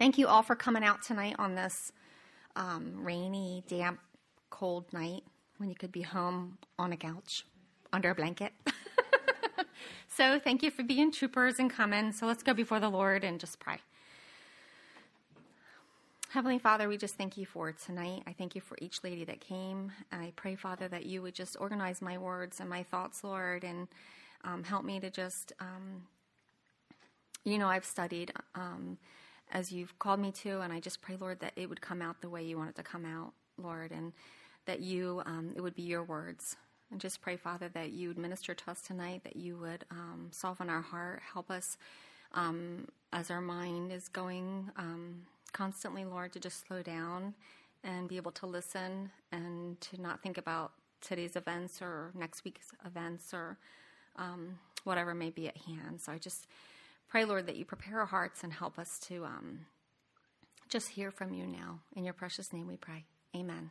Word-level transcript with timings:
Thank 0.00 0.16
you 0.16 0.28
all 0.28 0.40
for 0.42 0.56
coming 0.56 0.82
out 0.82 1.02
tonight 1.02 1.36
on 1.38 1.54
this 1.54 1.92
um, 2.56 3.04
rainy, 3.04 3.62
damp, 3.68 4.00
cold 4.48 4.90
night 4.94 5.24
when 5.58 5.68
you 5.68 5.74
could 5.74 5.92
be 5.92 6.00
home 6.00 6.56
on 6.78 6.90
a 6.94 6.96
couch 6.96 7.44
under 7.92 8.08
a 8.08 8.14
blanket. 8.14 8.54
so, 10.08 10.38
thank 10.38 10.62
you 10.62 10.70
for 10.70 10.82
being 10.82 11.12
troopers 11.12 11.58
and 11.58 11.70
coming. 11.70 12.12
So, 12.12 12.24
let's 12.24 12.42
go 12.42 12.54
before 12.54 12.80
the 12.80 12.88
Lord 12.88 13.24
and 13.24 13.38
just 13.38 13.60
pray. 13.60 13.76
Heavenly 16.30 16.58
Father, 16.58 16.88
we 16.88 16.96
just 16.96 17.16
thank 17.16 17.36
you 17.36 17.44
for 17.44 17.70
tonight. 17.70 18.22
I 18.26 18.32
thank 18.32 18.54
you 18.54 18.62
for 18.62 18.78
each 18.80 19.04
lady 19.04 19.26
that 19.26 19.42
came. 19.42 19.92
I 20.10 20.32
pray, 20.34 20.54
Father, 20.54 20.88
that 20.88 21.04
you 21.04 21.20
would 21.20 21.34
just 21.34 21.58
organize 21.60 22.00
my 22.00 22.16
words 22.16 22.58
and 22.58 22.70
my 22.70 22.84
thoughts, 22.84 23.22
Lord, 23.22 23.64
and 23.64 23.86
um, 24.44 24.64
help 24.64 24.82
me 24.82 24.98
to 24.98 25.10
just, 25.10 25.52
um, 25.60 26.04
you 27.44 27.58
know, 27.58 27.68
I've 27.68 27.84
studied 27.84 28.32
um, 28.54 28.96
as 29.50 29.72
you've 29.72 29.98
called 29.98 30.20
me 30.20 30.32
to, 30.32 30.60
and 30.60 30.72
I 30.72 30.80
just 30.80 31.02
pray, 31.02 31.16
Lord, 31.18 31.40
that 31.40 31.52
it 31.56 31.68
would 31.68 31.80
come 31.80 32.02
out 32.02 32.20
the 32.20 32.28
way 32.28 32.42
you 32.42 32.56
want 32.56 32.70
it 32.70 32.76
to 32.76 32.82
come 32.82 33.04
out, 33.04 33.32
Lord, 33.58 33.90
and 33.90 34.12
that 34.66 34.80
you, 34.80 35.22
um, 35.26 35.52
it 35.56 35.60
would 35.60 35.74
be 35.74 35.82
your 35.82 36.02
words. 36.02 36.56
And 36.90 37.00
just 37.00 37.20
pray, 37.20 37.36
Father, 37.36 37.68
that 37.70 37.92
you 37.92 38.08
would 38.08 38.18
minister 38.18 38.54
to 38.54 38.70
us 38.70 38.80
tonight, 38.82 39.22
that 39.24 39.36
you 39.36 39.56
would 39.56 39.84
um, 39.90 40.28
soften 40.30 40.68
our 40.68 40.82
heart, 40.82 41.22
help 41.32 41.50
us 41.50 41.76
um, 42.34 42.88
as 43.12 43.30
our 43.30 43.40
mind 43.40 43.92
is 43.92 44.08
going 44.08 44.70
constantly, 45.52 46.04
Lord, 46.04 46.32
to 46.32 46.40
just 46.40 46.66
slow 46.66 46.82
down 46.82 47.34
and 47.82 48.08
be 48.08 48.16
able 48.16 48.32
to 48.32 48.46
listen 48.46 49.10
and 49.32 49.80
to 49.80 50.00
not 50.00 50.22
think 50.22 50.38
about 50.38 50.72
today's 51.00 51.36
events 51.36 51.80
or 51.80 52.12
next 52.14 52.44
week's 52.44 52.72
events 52.84 53.32
or 53.32 53.56
um, 54.16 54.58
whatever 54.84 55.14
may 55.14 55.30
be 55.30 55.48
at 55.48 55.56
hand. 55.56 56.00
So 56.00 56.12
I 56.12 56.18
just 56.18 56.46
pray, 57.10 57.24
Lord, 57.24 57.46
that 57.48 57.56
you 57.56 57.64
prepare 57.64 57.98
our 57.98 58.06
hearts 58.06 58.44
and 58.44 58.52
help 58.52 58.78
us 58.78 59.00
to 59.08 59.24
um, 59.24 59.66
just 60.68 60.88
hear 60.88 61.10
from 61.10 61.34
you 61.34 61.44
now. 61.44 61.80
In 61.96 62.04
your 62.04 62.14
precious 62.14 62.52
name 62.52 62.68
we 62.68 62.76
pray. 62.76 63.04
Amen. 63.34 63.70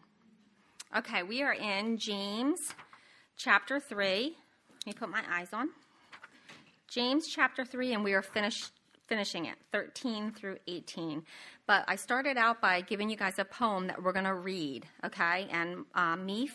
Okay, 0.96 1.24
we 1.24 1.42
are 1.42 1.54
in 1.54 1.98
James 1.98 2.60
chapter 3.38 3.80
3. 3.80 4.36
Let 4.36 4.86
me 4.86 4.94
put 4.94 5.10
my 5.10 5.24
eyes 5.32 5.54
on. 5.54 5.70
James 6.90 7.28
chapter 7.28 7.64
3, 7.64 7.94
and 7.94 8.04
we 8.04 8.14
are 8.14 8.22
finishing 9.08 9.46
it, 9.46 9.56
13 9.72 10.34
through 10.34 10.58
18. 10.68 11.24
But 11.66 11.86
I 11.88 11.96
started 11.96 12.36
out 12.36 12.60
by 12.60 12.82
giving 12.82 13.10
you 13.10 13.16
guys 13.16 13.40
a 13.40 13.46
poem 13.46 13.88
that 13.88 14.04
we're 14.04 14.12
going 14.12 14.26
to 14.26 14.36
read, 14.36 14.86
okay? 15.06 15.48
And 15.52 15.86
uh, 15.96 16.18
Meef 16.18 16.50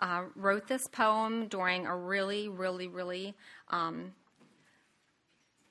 uh, 0.00 0.24
wrote 0.34 0.66
this 0.66 0.88
poem 0.88 1.46
during 1.46 1.86
a 1.86 1.96
really, 1.96 2.48
really, 2.48 2.88
really 2.88 3.34
um, 3.68 4.12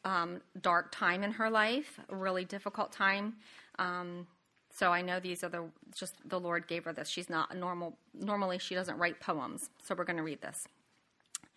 um, 0.06 0.42
dark 0.62 0.92
time 0.92 1.24
in 1.24 1.32
her 1.32 1.50
life, 1.50 2.00
a 2.10 2.16
really 2.16 2.46
difficult 2.46 2.94
time. 2.94 3.34
Um, 3.80 4.28
so 4.72 4.92
I 4.92 5.02
know 5.02 5.20
these 5.20 5.44
are 5.44 5.50
the 5.50 5.66
just 5.94 6.16
the 6.30 6.40
Lord 6.40 6.68
gave 6.68 6.86
her 6.86 6.94
this. 6.94 7.10
She's 7.10 7.30
not 7.30 7.56
normal. 7.56 7.98
Normally, 8.14 8.60
she 8.60 8.76
doesn't 8.76 8.98
write 8.98 9.20
poems. 9.20 9.70
So 9.84 9.96
we're 9.96 10.06
going 10.06 10.18
to 10.18 10.24
read 10.24 10.42
this. 10.42 10.68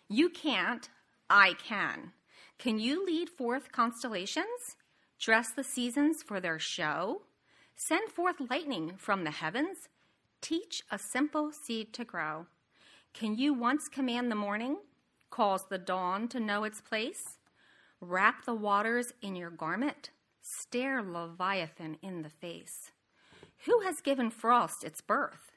You 0.09 0.29
can't. 0.29 0.89
I 1.29 1.53
can. 1.53 2.11
Can 2.57 2.79
you 2.79 3.05
lead 3.05 3.29
forth 3.29 3.71
constellations? 3.71 4.75
Dress 5.19 5.51
the 5.51 5.63
seasons 5.63 6.23
for 6.23 6.39
their 6.39 6.59
show? 6.59 7.21
Send 7.75 8.09
forth 8.09 8.37
lightning 8.49 8.93
from 8.97 9.23
the 9.23 9.31
heavens? 9.31 9.89
Teach 10.41 10.81
a 10.89 10.97
simple 10.97 11.51
seed 11.51 11.93
to 11.93 12.03
grow. 12.03 12.47
Can 13.13 13.35
you 13.37 13.53
once 13.53 13.87
command 13.87 14.31
the 14.31 14.35
morning? 14.35 14.77
Cause 15.29 15.65
the 15.69 15.77
dawn 15.77 16.27
to 16.29 16.39
know 16.39 16.63
its 16.63 16.81
place? 16.81 17.38
Wrap 18.01 18.45
the 18.45 18.53
waters 18.53 19.13
in 19.21 19.35
your 19.35 19.49
garment? 19.49 20.11
Stare 20.41 21.03
Leviathan 21.03 21.97
in 22.01 22.21
the 22.21 22.29
face. 22.29 22.91
Who 23.65 23.81
has 23.81 23.99
given 23.99 24.29
frost 24.29 24.85
its 24.85 25.01
birth? 25.01 25.51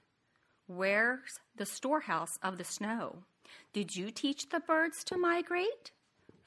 Where's 0.67 1.39
the 1.57 1.67
storehouse 1.67 2.39
of 2.43 2.59
the 2.59 2.65
snow? 2.65 3.19
Did 3.73 3.95
you 3.95 4.11
teach 4.11 4.49
the 4.49 4.61
birds 4.61 5.05
to 5.05 5.16
migrate? 5.16 5.93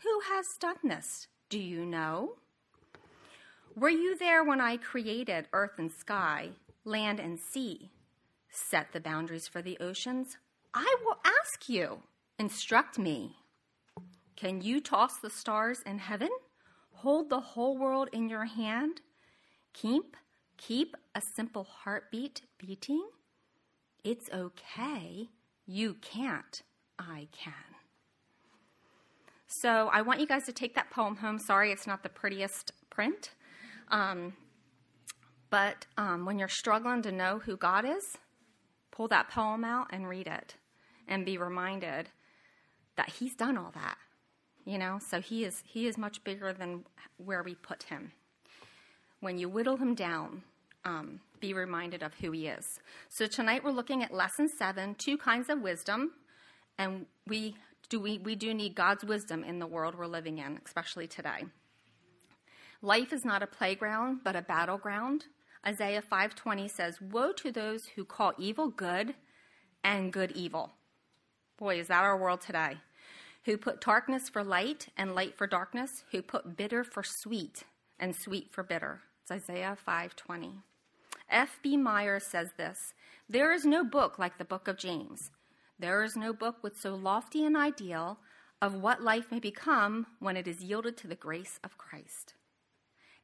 Who 0.04 0.22
has 0.34 0.58
done 0.60 0.76
this? 0.84 1.28
Do 1.50 1.60
you 1.60 1.86
know? 1.86 2.34
Were 3.76 3.90
you 3.90 4.18
there 4.18 4.44
when 4.44 4.60
I 4.60 4.78
created 4.78 5.48
earth 5.54 5.78
and 5.78 5.92
sky, 5.92 6.50
land 6.84 7.20
and 7.20 7.40
sea? 7.40 7.92
Set 8.50 8.92
the 8.92 9.00
boundaries 9.00 9.48
for 9.48 9.62
the 9.62 9.78
oceans? 9.80 10.38
I 10.74 10.96
will 11.06 11.18
ask 11.24 11.70
you. 11.70 12.00
Instruct 12.38 13.00
me. 13.00 13.38
Can 14.36 14.62
you 14.62 14.82
toss 14.82 15.18
the 15.18 15.30
stars 15.30 15.82
in 15.86 16.00
heaven? 16.00 16.30
Hold 16.92 17.30
the 17.30 17.40
whole 17.40 17.78
world 17.78 18.10
in 18.12 18.30
your 18.30 18.46
hand? 18.46 19.02
Keep 19.74 20.18
keep 20.58 20.96
a 21.14 21.22
simple 21.22 21.64
heartbeat 21.64 22.42
beating? 22.58 23.06
It's 24.04 24.30
okay. 24.32 25.30
You 25.66 25.96
can't. 26.02 26.62
I 26.98 27.28
can. 27.32 27.54
So 29.48 29.90
I 29.92 30.02
want 30.02 30.20
you 30.20 30.28
guys 30.28 30.46
to 30.46 30.54
take 30.54 30.76
that 30.76 30.92
poem 30.92 31.18
home. 31.18 31.40
Sorry, 31.40 31.72
it's 31.72 31.88
not 31.88 32.04
the 32.04 32.10
prettiest 32.10 32.72
print. 32.90 33.32
Um, 33.90 34.34
but 35.50 35.86
um, 35.98 36.26
when 36.26 36.40
you're 36.40 36.48
struggling 36.48 37.02
to 37.04 37.12
know 37.12 37.40
who 37.40 37.56
God 37.58 37.86
is, 37.86 38.18
pull 38.92 39.08
that 39.10 39.30
poem 39.30 39.64
out 39.64 39.88
and 39.92 40.08
read 40.08 40.28
it 40.28 40.56
and 41.08 41.26
be 41.26 41.38
reminded 41.38 42.10
that 42.96 43.10
He's 43.10 43.36
done 43.36 43.58
all 43.58 43.72
that. 43.74 43.98
You 44.66 44.80
know, 44.80 45.00
so 45.10 45.22
He 45.22 45.46
is 45.46 45.64
He 45.66 45.88
is 45.88 45.98
much 45.98 46.24
bigger 46.24 46.52
than 46.52 46.84
where 47.18 47.44
we 47.44 47.56
put 47.56 47.84
Him. 47.84 48.12
When 49.20 49.38
you 49.38 49.48
whittle 49.48 49.78
Him 49.78 49.94
down, 49.94 50.42
um, 50.84 51.20
be 51.40 51.54
reminded 51.54 52.02
of 52.02 52.14
who 52.16 52.32
He 52.32 52.48
is. 52.48 52.66
So 53.10 53.28
tonight 53.28 53.64
we're 53.64 53.72
looking 53.72 54.04
at 54.04 54.14
lesson 54.14 54.50
seven, 54.58 54.96
two 54.98 55.18
kinds 55.18 55.50
of 55.50 55.62
wisdom, 55.62 56.12
and 56.80 57.06
we 57.28 57.56
do 57.90 58.00
we, 58.00 58.18
we 58.18 58.36
do 58.36 58.54
need 58.54 58.76
God's 58.76 59.06
wisdom 59.06 59.44
in 59.44 59.60
the 59.60 59.68
world 59.68 59.96
we're 59.96 60.08
living 60.08 60.40
in, 60.40 60.60
especially 60.66 61.08
today. 61.08 61.46
Life 62.82 63.14
is 63.14 63.24
not 63.24 63.44
a 63.44 63.48
playground, 63.48 64.22
but 64.24 64.36
a 64.36 64.42
battleground. 64.42 65.26
Isaiah 65.66 66.02
5:20 66.02 66.68
says, 66.68 67.00
"Woe 67.02 67.32
to 67.34 67.52
those 67.52 67.86
who 67.96 68.04
call 68.04 68.34
evil 68.38 68.70
good 68.70 69.16
and 69.84 70.12
good 70.12 70.32
evil." 70.32 70.74
Boy, 71.58 71.80
is 71.80 71.88
that 71.88 72.04
our 72.04 72.18
world 72.18 72.42
today. 72.42 72.80
Who 73.46 73.58
put 73.58 73.80
darkness 73.80 74.28
for 74.28 74.44
light 74.44 74.90
and 74.98 75.14
light 75.14 75.38
for 75.38 75.46
darkness, 75.46 76.04
who 76.12 76.24
put 76.24 76.58
bitter 76.58 76.84
for 76.84 77.04
sweet 77.04 77.64
and 78.00 78.16
sweet 78.16 78.52
for 78.52 78.64
bitter. 78.64 79.04
It's 79.22 79.32
Isaiah 79.32 79.78
5:20. 79.88 80.64
F.B. 81.30 81.78
Myers 81.78 82.26
says 82.26 82.54
this, 82.54 82.96
"There 83.30 83.52
is 83.52 83.64
no 83.64 83.84
book 83.84 84.18
like 84.18 84.40
the 84.40 84.46
book 84.46 84.68
of 84.68 84.78
James. 84.78 85.30
There 85.78 86.04
is 86.04 86.16
no 86.16 86.34
book 86.34 86.64
with 86.64 86.80
so 86.80 86.96
lofty 86.96 87.46
an 87.46 87.56
ideal 87.56 88.20
of 88.62 88.82
what 88.82 89.04
life 89.04 89.32
may 89.32 89.40
become 89.40 90.08
when 90.18 90.38
it 90.38 90.48
is 90.48 90.64
yielded 90.64 90.98
to 90.98 91.08
the 91.08 91.16
grace 91.16 91.60
of 91.64 91.78
Christ. 91.78 92.34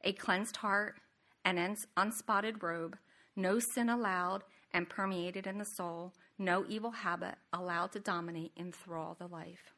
A 0.04 0.12
cleansed 0.12 0.58
heart, 0.58 1.00
an 1.44 1.76
unspotted 1.96 2.62
robe, 2.62 2.96
no 3.34 3.58
sin 3.58 3.88
allowed 3.88 4.44
and 4.72 4.88
permeated 4.88 5.48
in 5.48 5.58
the 5.58 5.64
soul, 5.64 6.12
no 6.38 6.64
evil 6.68 6.92
habit 6.92 7.38
allowed 7.52 7.90
to 7.92 8.00
dominate 8.00 8.52
and 8.56 8.66
enthrall 8.66 9.14
the 9.14 9.26
life. 9.26 9.74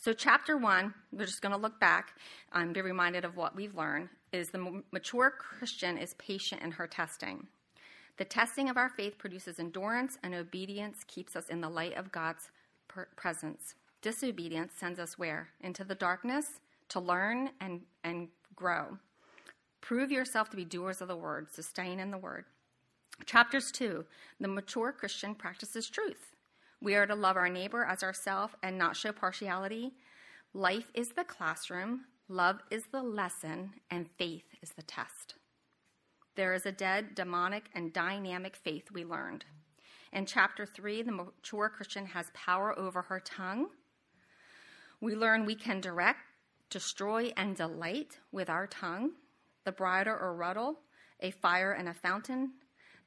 So, 0.00 0.12
chapter 0.12 0.56
one, 0.56 0.94
we're 1.10 1.26
just 1.26 1.42
going 1.42 1.54
to 1.54 1.60
look 1.60 1.80
back 1.80 2.16
and 2.52 2.72
be 2.72 2.80
reminded 2.80 3.24
of 3.24 3.36
what 3.36 3.56
we've 3.56 3.74
learned, 3.74 4.08
is 4.32 4.48
the 4.48 4.82
mature 4.92 5.28
Christian 5.36 5.98
is 5.98 6.14
patient 6.14 6.62
in 6.62 6.70
her 6.70 6.86
testing. 6.86 7.48
The 8.16 8.24
testing 8.24 8.70
of 8.70 8.76
our 8.76 8.90
faith 8.90 9.18
produces 9.18 9.58
endurance, 9.58 10.16
and 10.22 10.36
obedience 10.36 10.98
keeps 11.08 11.34
us 11.34 11.48
in 11.48 11.60
the 11.60 11.68
light 11.68 11.96
of 11.96 12.12
God's 12.12 12.50
presence. 13.16 13.74
Disobedience 14.00 14.72
sends 14.78 15.00
us 15.00 15.18
where? 15.18 15.48
Into 15.62 15.82
the 15.82 15.96
darkness 15.96 16.46
to 16.90 17.00
learn 17.00 17.50
and, 17.60 17.80
and 18.04 18.28
grow. 18.54 18.98
Prove 19.80 20.12
yourself 20.12 20.48
to 20.50 20.56
be 20.56 20.64
doers 20.64 21.00
of 21.00 21.08
the 21.08 21.16
word, 21.16 21.52
sustain 21.52 21.98
in 21.98 22.12
the 22.12 22.18
word. 22.18 22.44
Chapters 23.26 23.72
2 23.72 24.04
The 24.38 24.46
mature 24.46 24.92
Christian 24.92 25.34
practices 25.34 25.90
truth. 25.90 26.36
We 26.80 26.94
are 26.94 27.06
to 27.06 27.14
love 27.14 27.36
our 27.36 27.48
neighbor 27.48 27.84
as 27.84 28.04
ourselves 28.04 28.54
and 28.62 28.78
not 28.78 28.96
show 28.96 29.10
partiality. 29.10 29.94
Life 30.54 30.90
is 30.94 31.10
the 31.10 31.24
classroom, 31.24 32.04
love 32.28 32.60
is 32.70 32.84
the 32.92 33.02
lesson, 33.02 33.72
and 33.90 34.08
faith 34.16 34.44
is 34.62 34.70
the 34.70 34.82
test. 34.82 35.34
There 36.36 36.54
is 36.54 36.66
a 36.66 36.72
dead, 36.72 37.16
demonic, 37.16 37.64
and 37.74 37.92
dynamic 37.92 38.54
faith 38.54 38.92
we 38.92 39.04
learned. 39.04 39.44
In 40.12 40.24
chapter 40.24 40.64
3, 40.64 41.02
the 41.02 41.12
mature 41.12 41.68
Christian 41.68 42.06
has 42.06 42.30
power 42.32 42.78
over 42.78 43.02
her 43.02 43.18
tongue. 43.18 43.66
We 45.00 45.16
learn 45.16 45.46
we 45.46 45.56
can 45.56 45.80
direct, 45.80 46.20
destroy, 46.70 47.32
and 47.36 47.56
delight 47.56 48.20
with 48.30 48.48
our 48.48 48.68
tongue. 48.68 49.10
The 49.64 49.72
bridle 49.72 50.16
or 50.18 50.34
rudder, 50.34 50.74
a 51.20 51.32
fire 51.32 51.72
and 51.72 51.88
a 51.88 51.94
fountain. 51.94 52.52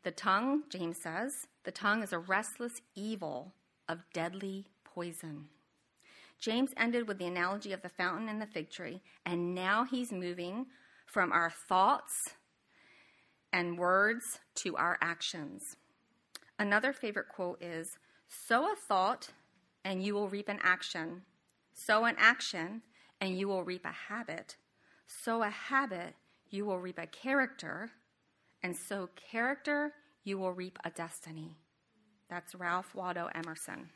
The 0.04 0.12
tongue, 0.12 0.64
James 0.70 0.98
says, 0.98 1.48
the 1.64 1.72
tongue 1.72 2.04
is 2.04 2.12
a 2.12 2.20
restless 2.20 2.82
evil 2.96 3.54
of 3.92 4.06
deadly 4.14 4.66
poison. 4.86 5.50
James 6.40 6.72
ended 6.78 7.08
with 7.08 7.20
the 7.20 7.28
analogy 7.28 7.74
of 7.74 7.82
the 7.82 7.90
fountain 7.90 8.30
and 8.30 8.42
the 8.42 8.48
fig 8.48 8.72
tree, 8.72 9.02
and 9.26 9.54
now 9.54 9.84
he's 9.84 10.12
moving 10.12 10.66
from 11.06 11.32
our 11.32 11.52
thoughts 11.52 12.14
and 13.52 13.78
words 13.78 14.40
to 14.56 14.78
our 14.78 14.98
actions. 15.02 15.76
Another 16.58 16.94
favorite 16.94 17.28
quote 17.28 17.62
is 17.62 17.98
Sow 18.28 18.72
a 18.72 18.76
thought, 18.88 19.30
and 19.84 20.02
you 20.02 20.14
will 20.14 20.30
reap 20.30 20.48
an 20.48 20.60
action. 20.64 21.24
Sow 21.74 22.06
an 22.06 22.16
action, 22.18 22.82
and 23.20 23.38
you 23.38 23.48
will 23.50 23.64
reap 23.64 23.86
a 23.86 24.14
habit. 24.14 24.56
Sow 25.06 25.44
a 25.44 25.50
habit, 25.50 26.16
you 26.50 26.66
will 26.66 26.80
reap 26.80 26.98
a 26.98 27.08
character. 27.08 27.92
And 28.64 28.76
sow 28.76 29.10
character, 29.16 29.94
you 30.24 30.38
will 30.38 30.54
reap 30.54 30.80
a 30.86 30.92
destiny. 30.92 31.58
That's 32.32 32.56
Ralph 32.56 32.96
Waldo 32.96 33.28
Emerson. 33.36 33.90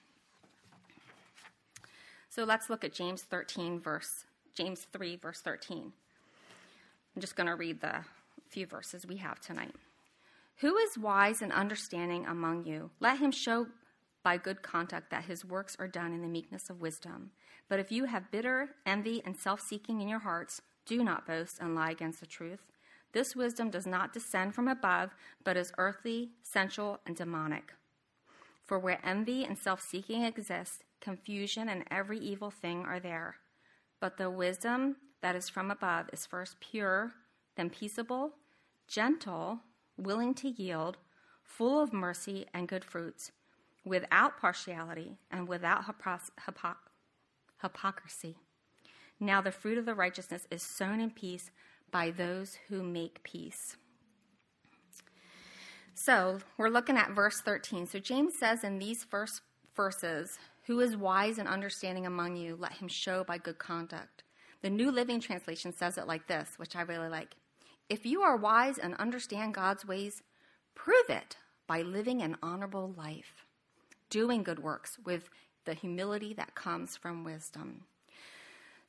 So 2.27 2.43
let's 2.43 2.69
look 2.69 2.83
at 2.83 2.91
James 2.91 3.21
13 3.23 3.79
verse 3.79 4.25
James 4.53 4.85
3 4.91 5.15
verse 5.15 5.39
13. 5.39 5.93
I'm 7.15 7.21
just 7.21 7.37
going 7.37 7.47
to 7.47 7.55
read 7.55 7.79
the 7.79 8.03
few 8.49 8.65
verses 8.65 9.07
we 9.07 9.15
have 9.17 9.39
tonight. 9.39 9.73
Who 10.57 10.75
is 10.75 10.97
wise 10.97 11.41
and 11.41 11.53
understanding 11.53 12.25
among 12.25 12.65
you? 12.65 12.89
Let 12.99 13.19
him 13.19 13.31
show 13.31 13.67
by 14.21 14.35
good 14.35 14.61
conduct 14.61 15.11
that 15.11 15.23
his 15.23 15.45
works 15.45 15.77
are 15.79 15.87
done 15.87 16.11
in 16.11 16.21
the 16.21 16.27
meekness 16.27 16.69
of 16.69 16.81
wisdom. 16.81 17.31
But 17.69 17.79
if 17.79 17.89
you 17.89 18.03
have 18.03 18.31
bitter 18.31 18.71
envy 18.85 19.21
and 19.25 19.37
self 19.37 19.61
seeking 19.61 20.01
in 20.01 20.09
your 20.09 20.19
hearts, 20.19 20.61
do 20.85 21.05
not 21.05 21.25
boast 21.25 21.59
and 21.61 21.73
lie 21.73 21.91
against 21.91 22.19
the 22.19 22.25
truth. 22.25 22.63
This 23.13 23.33
wisdom 23.33 23.69
does 23.69 23.87
not 23.87 24.11
descend 24.11 24.53
from 24.53 24.67
above, 24.67 25.15
but 25.45 25.55
is 25.55 25.71
earthly, 25.77 26.31
sensual, 26.43 26.99
and 27.05 27.15
demonic. 27.15 27.71
For 28.65 28.79
where 28.79 28.99
envy 29.03 29.45
and 29.45 29.57
self 29.57 29.81
seeking 29.81 30.23
exist, 30.23 30.83
confusion 30.99 31.69
and 31.69 31.83
every 31.91 32.17
evil 32.17 32.49
thing 32.49 32.83
are 32.85 32.99
there. 32.99 33.35
But 33.99 34.17
the 34.17 34.29
wisdom 34.29 34.97
that 35.21 35.35
is 35.35 35.49
from 35.49 35.71
above 35.71 36.09
is 36.11 36.25
first 36.25 36.59
pure, 36.59 37.13
then 37.55 37.69
peaceable, 37.69 38.33
gentle, 38.87 39.59
willing 39.97 40.33
to 40.35 40.49
yield, 40.49 40.97
full 41.43 41.81
of 41.81 41.93
mercy 41.93 42.47
and 42.53 42.67
good 42.67 42.83
fruits, 42.83 43.31
without 43.83 44.37
partiality 44.39 45.17
and 45.31 45.47
without 45.47 45.85
hypocrisy. 47.61 48.35
Now 49.19 49.41
the 49.41 49.51
fruit 49.51 49.77
of 49.77 49.85
the 49.85 49.95
righteousness 49.95 50.47
is 50.51 50.61
sown 50.61 50.99
in 50.99 51.11
peace 51.11 51.51
by 51.91 52.11
those 52.11 52.57
who 52.67 52.83
make 52.83 53.23
peace. 53.23 53.77
So 55.97 56.39
we're 56.57 56.67
looking 56.67 56.97
at 56.97 57.15
verse 57.15 57.39
13. 57.39 57.87
So 57.87 57.99
James 57.99 58.37
says 58.37 58.65
in 58.65 58.79
these 58.79 59.05
first 59.05 59.41
verses, 59.75 60.37
Who 60.65 60.81
is 60.81 60.97
wise 60.97 61.37
and 61.37 61.47
understanding 61.47 62.05
among 62.05 62.35
you? 62.35 62.57
Let 62.59 62.73
him 62.73 62.89
show 62.89 63.23
by 63.23 63.37
good 63.37 63.57
conduct. 63.57 64.23
The 64.61 64.69
New 64.69 64.91
Living 64.91 65.21
Translation 65.21 65.71
says 65.71 65.97
it 65.97 66.05
like 66.05 66.27
this, 66.27 66.55
which 66.57 66.75
I 66.75 66.81
really 66.81 67.07
like. 67.07 67.35
If 67.87 68.05
you 68.05 68.23
are 68.23 68.35
wise 68.35 68.77
and 68.77 68.93
understand 68.95 69.53
God's 69.53 69.85
ways, 69.87 70.21
prove 70.75 71.09
it 71.09 71.37
by 71.65 71.81
living 71.81 72.21
an 72.21 72.35
honorable 72.43 72.93
life, 72.97 73.45
doing 74.09 74.43
good 74.43 74.59
works 74.59 74.97
with 75.05 75.29
the 75.63 75.75
humility 75.75 76.33
that 76.33 76.55
comes 76.55 76.97
from 76.97 77.23
wisdom. 77.23 77.85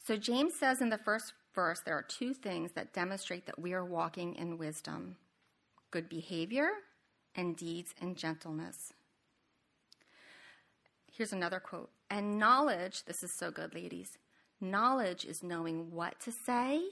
So 0.05 0.17
James 0.17 0.55
says 0.55 0.81
in 0.81 0.89
the 0.89 0.99
first 0.99 1.35
verse 1.55 1.81
there 1.85 1.97
are 1.97 2.03
two 2.03 2.35
things 2.35 2.73
that 2.73 2.93
demonstrate 2.93 3.47
that 3.47 3.61
we 3.61 3.73
are 3.75 3.85
walking 3.85 4.35
in 4.35 4.59
wisdom 4.59 5.17
good 5.93 6.09
behavior 6.09 6.69
and 7.37 7.57
deeds 7.57 7.95
in 8.01 8.15
gentleness. 8.15 8.93
Here's 11.13 11.33
another 11.33 11.61
quote. 11.61 11.91
And 12.11 12.39
knowledge, 12.39 13.05
this 13.05 13.23
is 13.23 13.33
so 13.33 13.51
good, 13.51 13.75
ladies. 13.75 14.19
Knowledge 14.61 15.25
is 15.25 15.43
knowing 15.43 15.91
what 15.91 16.19
to 16.21 16.33
say, 16.33 16.83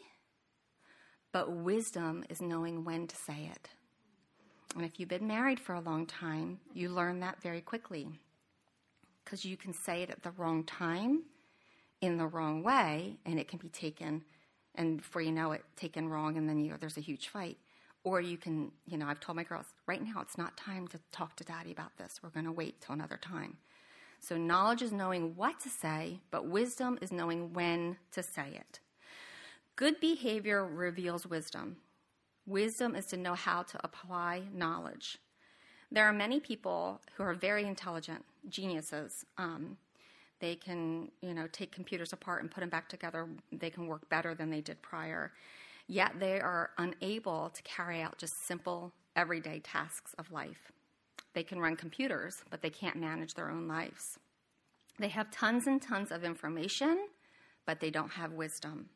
but 1.32 1.50
wisdom 1.50 2.24
is 2.28 2.40
knowing 2.40 2.84
when 2.84 3.06
to 3.06 3.16
say 3.16 3.50
it. 3.50 3.68
And 4.74 4.84
if 4.84 4.98
you've 4.98 5.08
been 5.08 5.26
married 5.26 5.60
for 5.60 5.74
a 5.74 5.80
long 5.80 6.06
time, 6.06 6.60
you 6.72 6.88
learn 6.88 7.20
that 7.20 7.40
very 7.42 7.60
quickly 7.60 8.08
because 9.24 9.44
you 9.44 9.56
can 9.56 9.72
say 9.72 10.02
it 10.02 10.10
at 10.10 10.22
the 10.22 10.32
wrong 10.32 10.64
time, 10.64 11.22
in 12.00 12.18
the 12.18 12.26
wrong 12.26 12.62
way, 12.62 13.16
and 13.24 13.38
it 13.38 13.48
can 13.48 13.58
be 13.58 13.68
taken, 13.68 14.22
and 14.74 14.98
before 14.98 15.22
you 15.22 15.32
know 15.32 15.52
it, 15.52 15.64
taken 15.76 16.08
wrong, 16.08 16.36
and 16.36 16.48
then 16.48 16.60
you, 16.60 16.74
there's 16.78 16.98
a 16.98 17.00
huge 17.00 17.28
fight. 17.28 17.56
Or 18.04 18.20
you 18.20 18.36
can, 18.36 18.70
you 18.86 18.98
know, 18.98 19.06
I've 19.06 19.20
told 19.20 19.36
my 19.36 19.44
girls, 19.44 19.66
right 19.86 20.02
now 20.02 20.20
it's 20.20 20.38
not 20.38 20.56
time 20.56 20.86
to 20.88 21.00
talk 21.10 21.36
to 21.36 21.44
daddy 21.44 21.72
about 21.72 21.96
this. 21.96 22.20
We're 22.22 22.28
going 22.28 22.46
to 22.46 22.52
wait 22.52 22.80
till 22.80 22.94
another 22.94 23.16
time. 23.16 23.56
So 24.20 24.36
knowledge 24.36 24.82
is 24.82 24.92
knowing 24.92 25.34
what 25.36 25.58
to 25.60 25.68
say, 25.68 26.20
but 26.30 26.46
wisdom 26.46 26.98
is 27.02 27.12
knowing 27.12 27.52
when 27.52 27.96
to 28.12 28.22
say 28.22 28.48
it. 28.54 28.80
Good 29.76 30.00
behavior 30.00 30.64
reveals 30.66 31.26
wisdom. 31.26 31.76
Wisdom 32.46 32.94
is 32.94 33.06
to 33.06 33.16
know 33.16 33.34
how 33.34 33.62
to 33.62 33.78
apply 33.82 34.42
knowledge. 34.52 35.18
There 35.90 36.04
are 36.04 36.12
many 36.12 36.40
people 36.40 37.00
who 37.16 37.22
are 37.22 37.34
very 37.34 37.64
intelligent, 37.64 38.24
geniuses. 38.48 39.24
Um, 39.38 39.76
they 40.40 40.56
can, 40.56 41.10
you 41.20 41.34
know, 41.34 41.46
take 41.52 41.72
computers 41.72 42.12
apart 42.12 42.42
and 42.42 42.50
put 42.50 42.60
them 42.60 42.68
back 42.68 42.88
together. 42.88 43.28
They 43.52 43.70
can 43.70 43.86
work 43.86 44.08
better 44.08 44.34
than 44.34 44.50
they 44.50 44.60
did 44.60 44.80
prior 44.82 45.32
yet 45.86 46.12
they 46.18 46.40
are 46.40 46.70
unable 46.78 47.50
to 47.50 47.62
carry 47.62 48.00
out 48.00 48.18
just 48.18 48.46
simple, 48.46 48.92
everyday 49.16 49.60
tasks 49.60 50.14
of 50.18 50.32
life. 50.32 50.72
They 51.34 51.42
can 51.42 51.58
run 51.58 51.76
computers, 51.76 52.42
but 52.50 52.62
they 52.62 52.70
can't 52.70 52.96
manage 52.96 53.34
their 53.34 53.50
own 53.50 53.66
lives. 53.66 54.18
They 54.98 55.08
have 55.08 55.30
tons 55.30 55.66
and 55.66 55.82
tons 55.82 56.12
of 56.12 56.24
information, 56.24 57.08
but 57.66 57.80
they 57.80 57.90
don't 57.90 58.12
have 58.12 58.32
wisdom. 58.32 58.88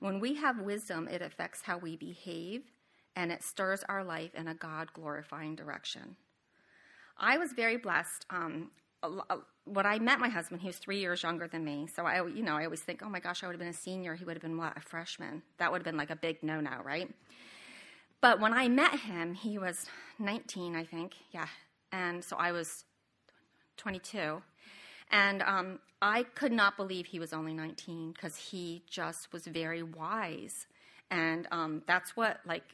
When 0.00 0.20
we 0.20 0.34
have 0.36 0.60
wisdom, 0.60 1.08
it 1.08 1.22
affects 1.22 1.62
how 1.62 1.78
we 1.78 1.96
behave 1.96 2.62
and 3.16 3.32
it 3.32 3.42
stirs 3.42 3.82
our 3.88 4.04
life 4.04 4.34
in 4.34 4.46
a 4.46 4.54
God 4.54 4.92
glorifying 4.92 5.56
direction. 5.56 6.16
I 7.18 7.36
was 7.36 7.52
very 7.52 7.76
blessed. 7.76 8.24
Um, 8.30 8.70
when 9.64 9.86
I 9.86 9.98
met 9.98 10.18
my 10.18 10.28
husband, 10.28 10.60
he 10.60 10.66
was 10.66 10.78
three 10.78 10.98
years 10.98 11.22
younger 11.22 11.46
than 11.46 11.64
me. 11.64 11.86
So 11.94 12.04
I, 12.04 12.26
you 12.26 12.42
know, 12.42 12.56
I 12.56 12.64
always 12.64 12.80
think, 12.80 13.02
oh 13.04 13.08
my 13.08 13.20
gosh, 13.20 13.44
I 13.44 13.46
would 13.46 13.52
have 13.52 13.60
been 13.60 13.68
a 13.68 13.72
senior. 13.72 14.14
He 14.14 14.24
would 14.24 14.34
have 14.34 14.42
been 14.42 14.56
what, 14.56 14.76
a 14.76 14.80
freshman? 14.80 15.42
That 15.58 15.70
would 15.70 15.78
have 15.78 15.84
been 15.84 15.96
like 15.96 16.10
a 16.10 16.16
big 16.16 16.42
no-no, 16.42 16.82
right? 16.84 17.08
But 18.20 18.40
when 18.40 18.52
I 18.52 18.68
met 18.68 18.98
him, 18.98 19.34
he 19.34 19.58
was 19.58 19.86
19, 20.18 20.74
I 20.74 20.84
think, 20.84 21.14
yeah, 21.30 21.46
and 21.92 22.24
so 22.24 22.36
I 22.36 22.50
was 22.50 22.84
22, 23.76 24.42
and 25.10 25.42
um, 25.42 25.78
I 26.02 26.24
could 26.24 26.50
not 26.50 26.76
believe 26.76 27.06
he 27.06 27.20
was 27.20 27.32
only 27.32 27.54
19 27.54 28.12
because 28.12 28.36
he 28.36 28.82
just 28.90 29.32
was 29.32 29.46
very 29.46 29.84
wise, 29.84 30.66
and 31.12 31.46
um, 31.52 31.82
that's 31.86 32.16
what 32.16 32.40
like 32.44 32.64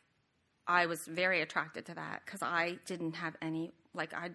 I 0.67 0.87
was 0.87 1.06
very 1.06 1.43
attracted 1.43 1.85
to 1.87 1.94
that 1.94 2.23
because 2.25 2.43
I 2.43 2.78
didn't 2.87 3.16
have 3.16 3.37
any 3.43 3.73
like 3.94 4.12
I 4.12 4.30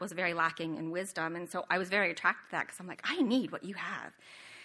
was 0.00 0.12
very 0.12 0.34
lacking 0.34 0.76
in 0.76 0.90
wisdom, 0.90 1.36
and 1.36 1.50
so 1.50 1.64
I 1.70 1.78
was 1.78 1.88
very 1.88 2.10
attracted 2.10 2.46
to 2.48 2.50
that 2.52 2.66
because 2.66 2.80
I'm 2.80 2.86
like, 2.86 3.02
I 3.04 3.20
need 3.22 3.52
what 3.52 3.64
you 3.64 3.74
have. 3.74 4.12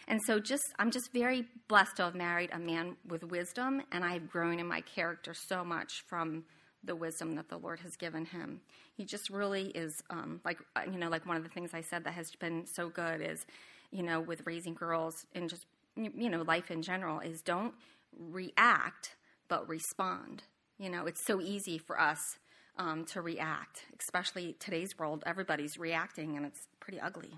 And 0.07 0.19
so 0.25 0.39
just 0.39 0.73
I'm 0.79 0.91
just 0.91 1.13
very 1.13 1.45
blessed 1.67 1.97
to 1.97 2.03
have 2.03 2.15
married 2.15 2.49
a 2.51 2.59
man 2.59 2.97
with 3.07 3.23
wisdom, 3.23 3.83
and 3.91 4.03
I've 4.03 4.29
grown 4.29 4.59
in 4.59 4.67
my 4.67 4.81
character 4.81 5.33
so 5.33 5.63
much 5.63 6.03
from 6.07 6.45
the 6.83 6.95
wisdom 6.95 7.35
that 7.35 7.49
the 7.49 7.57
Lord 7.57 7.79
has 7.81 7.95
given 7.95 8.25
him. 8.25 8.61
He 8.95 9.05
just 9.05 9.29
really 9.29 9.67
is 9.67 9.93
um, 10.09 10.41
like 10.43 10.59
uh, 10.75 10.81
you 10.91 10.97
know 10.97 11.09
like 11.09 11.25
one 11.25 11.37
of 11.37 11.43
the 11.43 11.49
things 11.49 11.71
I 11.73 11.81
said 11.81 12.03
that 12.05 12.13
has 12.13 12.31
been 12.39 12.65
so 12.65 12.89
good 12.89 13.21
is 13.21 13.45
you 13.91 14.03
know 14.03 14.19
with 14.19 14.41
raising 14.45 14.73
girls 14.73 15.25
and 15.35 15.49
just 15.49 15.65
you 15.95 16.29
know 16.29 16.41
life 16.41 16.71
in 16.71 16.81
general 16.81 17.19
is 17.19 17.41
don't 17.41 17.73
react 18.17 19.15
but 19.47 19.67
respond. 19.69 20.43
You 20.79 20.89
know 20.89 21.05
it's 21.05 21.23
so 21.25 21.39
easy 21.39 21.77
for 21.77 21.99
us 21.99 22.37
um, 22.79 23.05
to 23.05 23.21
react, 23.21 23.83
especially 23.99 24.55
today's 24.59 24.97
world. 24.97 25.21
Everybody's 25.25 25.77
reacting, 25.77 26.37
and 26.37 26.45
it's 26.45 26.67
pretty 26.79 26.99
ugly. 26.99 27.37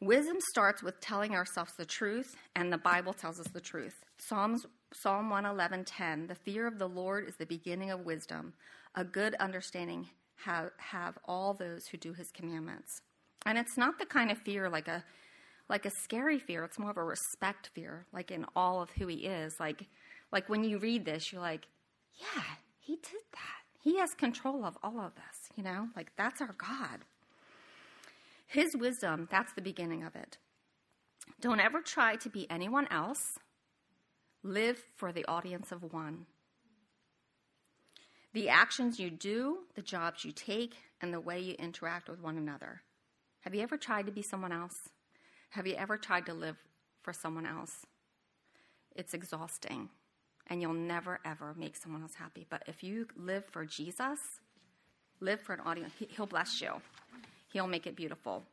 Wisdom 0.00 0.36
starts 0.52 0.82
with 0.82 1.00
telling 1.00 1.34
ourselves 1.34 1.72
the 1.76 1.84
truth, 1.84 2.36
and 2.54 2.72
the 2.72 2.78
Bible 2.78 3.12
tells 3.12 3.40
us 3.40 3.48
the 3.48 3.60
truth. 3.60 4.04
Psalms 4.18 4.66
Psalm 4.92 5.30
111:10, 5.30 6.26
"The 6.26 6.34
fear 6.34 6.66
of 6.66 6.78
the 6.78 6.88
Lord 6.88 7.28
is 7.28 7.36
the 7.36 7.46
beginning 7.46 7.90
of 7.90 8.00
wisdom. 8.00 8.54
A 8.94 9.04
good 9.04 9.34
understanding 9.36 10.10
have, 10.44 10.72
have 10.78 11.18
all 11.24 11.54
those 11.54 11.86
who 11.86 11.96
do 11.96 12.12
his 12.12 12.30
commandments." 12.32 13.02
And 13.46 13.56
it's 13.56 13.76
not 13.76 13.98
the 13.98 14.06
kind 14.06 14.30
of 14.30 14.38
fear 14.38 14.68
like 14.68 14.88
a 14.88 15.04
like 15.68 15.86
a 15.86 15.90
scary 15.90 16.38
fear. 16.38 16.64
It's 16.64 16.78
more 16.78 16.90
of 16.90 16.96
a 16.96 17.04
respect 17.04 17.68
fear, 17.68 18.06
like 18.12 18.32
in 18.32 18.44
all 18.56 18.82
of 18.82 18.90
who 18.90 19.06
he 19.06 19.26
is. 19.26 19.60
Like 19.60 19.86
like 20.32 20.48
when 20.48 20.64
you 20.64 20.78
read 20.78 21.04
this, 21.04 21.30
you're 21.30 21.42
like, 21.42 21.68
"Yeah, 22.14 22.44
he 22.78 22.96
did 22.96 23.22
that." 23.32 23.59
He 23.82 23.98
has 23.98 24.14
control 24.14 24.64
of 24.64 24.76
all 24.82 25.00
of 25.00 25.14
this, 25.14 25.50
you 25.56 25.62
know? 25.62 25.88
Like, 25.96 26.12
that's 26.16 26.40
our 26.40 26.54
God. 26.56 27.04
His 28.46 28.76
wisdom, 28.76 29.28
that's 29.30 29.52
the 29.54 29.62
beginning 29.62 30.02
of 30.02 30.14
it. 30.14 30.36
Don't 31.40 31.60
ever 31.60 31.80
try 31.80 32.16
to 32.16 32.28
be 32.28 32.50
anyone 32.50 32.86
else. 32.90 33.38
Live 34.42 34.82
for 34.96 35.12
the 35.12 35.24
audience 35.26 35.72
of 35.72 35.92
one. 35.92 36.26
The 38.32 38.48
actions 38.48 39.00
you 39.00 39.10
do, 39.10 39.60
the 39.74 39.82
jobs 39.82 40.24
you 40.24 40.32
take, 40.32 40.74
and 41.00 41.12
the 41.12 41.20
way 41.20 41.40
you 41.40 41.54
interact 41.54 42.08
with 42.08 42.20
one 42.20 42.36
another. 42.36 42.82
Have 43.40 43.54
you 43.54 43.62
ever 43.62 43.76
tried 43.76 44.06
to 44.06 44.12
be 44.12 44.22
someone 44.22 44.52
else? 44.52 44.90
Have 45.50 45.66
you 45.66 45.74
ever 45.74 45.96
tried 45.96 46.26
to 46.26 46.34
live 46.34 46.56
for 47.02 47.12
someone 47.12 47.46
else? 47.46 47.86
It's 48.94 49.14
exhausting 49.14 49.88
and 50.50 50.60
you'll 50.60 50.74
never, 50.74 51.20
ever 51.24 51.54
make 51.56 51.76
someone 51.76 52.02
else 52.02 52.14
happy. 52.14 52.44
But 52.50 52.64
if 52.66 52.82
you 52.82 53.06
live 53.16 53.44
for 53.46 53.64
Jesus, 53.64 54.40
live 55.20 55.40
for 55.40 55.54
an 55.54 55.60
audience, 55.60 55.94
He'll 55.98 56.26
bless 56.26 56.60
you, 56.60 56.72
He'll 57.52 57.68
make 57.68 57.86
it 57.86 57.96
beautiful. 57.96 58.44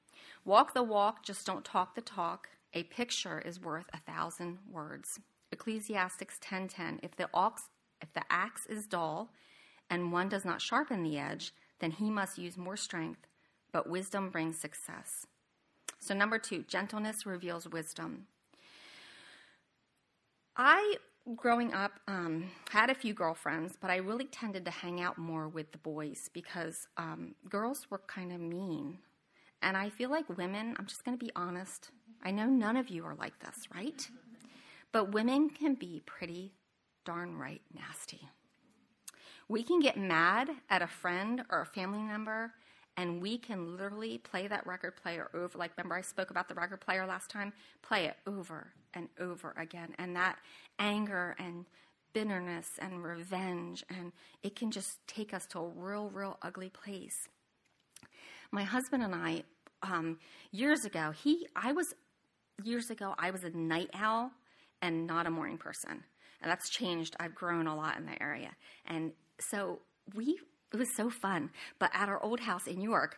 Walk 0.45 0.73
the 0.73 0.83
walk, 0.83 1.23
just 1.23 1.45
don't 1.45 1.65
talk 1.65 1.95
the 1.95 2.01
talk. 2.01 2.47
A 2.73 2.83
picture 2.83 3.39
is 3.39 3.59
worth 3.59 3.89
a 3.93 3.99
thousand 3.99 4.59
words. 4.71 5.19
Ecclesiastics 5.51 6.39
10:10 6.39 6.99
If 7.01 7.15
the 7.15 7.29
ox 7.33 7.69
if 8.01 8.13
the 8.13 8.23
axe 8.29 8.67
is 8.67 8.85
dull 8.85 9.31
and 9.89 10.11
one 10.11 10.29
does 10.29 10.45
not 10.45 10.61
sharpen 10.61 11.01
the 11.01 11.17
edge, 11.17 11.53
then 11.79 11.91
he 11.91 12.11
must 12.11 12.37
use 12.37 12.57
more 12.57 12.77
strength, 12.77 13.25
but 13.71 13.89
wisdom 13.89 14.29
brings 14.29 14.57
success. 14.57 15.25
So 15.99 16.13
number 16.13 16.37
2, 16.37 16.63
gentleness 16.67 17.25
reveals 17.25 17.67
wisdom. 17.67 18.27
I 20.55 20.97
growing 21.35 21.73
up 21.73 21.99
um, 22.07 22.49
had 22.69 22.89
a 22.89 22.95
few 22.95 23.13
girlfriends, 23.13 23.77
but 23.79 23.89
I 23.89 23.97
really 23.97 24.25
tended 24.25 24.65
to 24.65 24.71
hang 24.71 25.01
out 25.01 25.17
more 25.17 25.47
with 25.47 25.71
the 25.71 25.77
boys 25.77 26.29
because 26.33 26.87
um, 26.97 27.35
girls 27.49 27.87
were 27.89 28.01
kind 28.07 28.31
of 28.31 28.39
mean. 28.39 28.99
And 29.61 29.75
I 29.75 29.89
feel 29.89 30.09
like 30.09 30.37
women, 30.37 30.75
I'm 30.77 30.85
just 30.85 31.03
going 31.03 31.17
to 31.17 31.23
be 31.23 31.31
honest, 31.35 31.91
I 32.23 32.31
know 32.31 32.45
none 32.45 32.77
of 32.77 32.89
you 32.89 33.05
are 33.05 33.15
like 33.15 33.39
this, 33.39 33.67
right? 33.73 34.07
But 34.91 35.11
women 35.11 35.49
can 35.49 35.75
be 35.75 36.01
pretty 36.05 36.53
darn 37.05 37.37
right 37.37 37.61
nasty. 37.73 38.21
We 39.49 39.63
can 39.63 39.79
get 39.79 39.97
mad 39.97 40.49
at 40.69 40.81
a 40.81 40.87
friend 40.87 41.43
or 41.49 41.61
a 41.61 41.65
family 41.65 42.01
member, 42.01 42.53
and 42.97 43.21
we 43.21 43.37
can 43.37 43.77
literally 43.77 44.17
play 44.17 44.47
that 44.47 44.65
record 44.65 44.95
player 44.95 45.29
over. 45.33 45.57
Like, 45.57 45.71
remember, 45.77 45.95
I 45.95 46.01
spoke 46.01 46.31
about 46.31 46.49
the 46.49 46.55
record 46.55 46.81
player 46.81 47.05
last 47.05 47.29
time? 47.29 47.53
Play 47.83 48.05
it 48.05 48.17
over 48.25 48.73
and 48.95 49.07
over 49.19 49.53
again. 49.55 49.93
And 49.99 50.15
that 50.15 50.37
anger 50.79 51.35
and 51.37 51.65
bitterness 52.13 52.71
and 52.79 53.03
revenge, 53.03 53.85
and 53.89 54.11
it 54.41 54.55
can 54.55 54.71
just 54.71 54.97
take 55.07 55.33
us 55.33 55.45
to 55.45 55.59
a 55.59 55.67
real, 55.67 56.09
real 56.09 56.37
ugly 56.41 56.69
place. 56.69 57.29
My 58.51 58.63
husband 58.63 59.03
and 59.03 59.13
I, 59.13 59.43
um, 59.83 60.17
years 60.51 60.83
ago, 60.83 61.11
he, 61.11 61.47
I 61.55 61.73
was, 61.73 61.93
years 62.63 62.89
ago, 62.89 63.13
I 63.19 63.29
was 63.29 63.43
a 63.43 63.51
night 63.51 63.91
owl 63.93 64.31
and 64.81 65.05
not 65.05 65.27
a 65.27 65.29
morning 65.29 65.59
person. 65.59 66.03
And 66.41 66.51
that's 66.51 66.69
changed. 66.69 67.15
I've 67.19 67.35
grown 67.35 67.67
a 67.67 67.75
lot 67.75 67.97
in 67.97 68.05
that 68.07 68.17
area. 68.21 68.51
And 68.87 69.11
so 69.39 69.79
we, 70.15 70.39
it 70.73 70.77
was 70.77 70.95
so 70.95 71.09
fun. 71.09 71.51
But 71.79 71.91
at 71.93 72.09
our 72.09 72.21
old 72.21 72.41
house 72.41 72.67
in 72.67 72.77
New 72.77 72.89
York, 72.89 73.17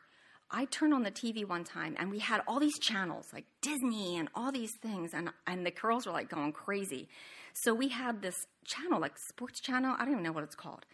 I 0.51 0.65
turned 0.65 0.94
on 0.94 1.03
the 1.03 1.12
TV 1.12 1.48
one 1.48 1.63
time 1.63 1.96
and 2.00 2.10
we 2.10 2.20
had 2.20 2.41
all 2.48 2.60
these 2.60 2.79
channels 2.79 3.27
like 3.34 3.46
Disney 3.62 4.18
and 4.18 4.29
all 4.34 4.51
these 4.51 4.74
things. 4.82 5.13
And, 5.13 5.29
and 5.46 5.65
the 5.65 5.72
girls 5.72 6.06
were 6.06 6.12
like 6.12 6.29
going 6.29 6.51
crazy. 6.53 7.08
So 7.53 7.74
we 7.74 7.89
had 7.89 8.22
this 8.22 8.48
channel, 8.65 9.00
like 9.00 9.18
sports 9.18 9.60
channel. 9.60 9.96
I 9.98 10.06
don't 10.06 10.13
even 10.13 10.24
know 10.24 10.32
what 10.32 10.44
it's 10.44 10.56
called. 10.56 10.86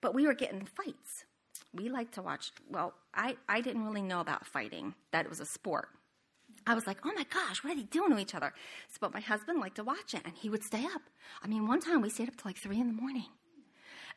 But 0.00 0.14
we 0.14 0.26
were 0.26 0.34
getting 0.34 0.66
fights. 0.66 1.24
We 1.72 1.88
like 1.88 2.12
to 2.12 2.22
watch, 2.22 2.52
well, 2.70 2.94
I, 3.14 3.36
I 3.48 3.60
didn't 3.60 3.84
really 3.84 4.02
know 4.02 4.20
about 4.20 4.46
fighting, 4.46 4.94
that 5.10 5.24
it 5.24 5.30
was 5.30 5.40
a 5.40 5.46
sport. 5.46 5.88
I 6.66 6.74
was 6.74 6.86
like, 6.86 6.98
oh 7.04 7.12
my 7.14 7.24
gosh, 7.24 7.62
what 7.62 7.72
are 7.72 7.76
they 7.76 7.82
doing 7.82 8.10
to 8.10 8.18
each 8.18 8.34
other? 8.34 8.52
So, 8.88 8.98
but 9.00 9.14
my 9.14 9.20
husband 9.20 9.60
liked 9.60 9.76
to 9.76 9.84
watch 9.84 10.14
it, 10.14 10.22
and 10.24 10.34
he 10.34 10.48
would 10.48 10.64
stay 10.64 10.84
up. 10.84 11.02
I 11.42 11.46
mean, 11.46 11.66
one 11.66 11.80
time 11.80 12.00
we 12.00 12.10
stayed 12.10 12.28
up 12.28 12.36
till 12.36 12.48
like 12.48 12.58
three 12.58 12.80
in 12.80 12.88
the 12.88 12.92
morning. 12.92 13.26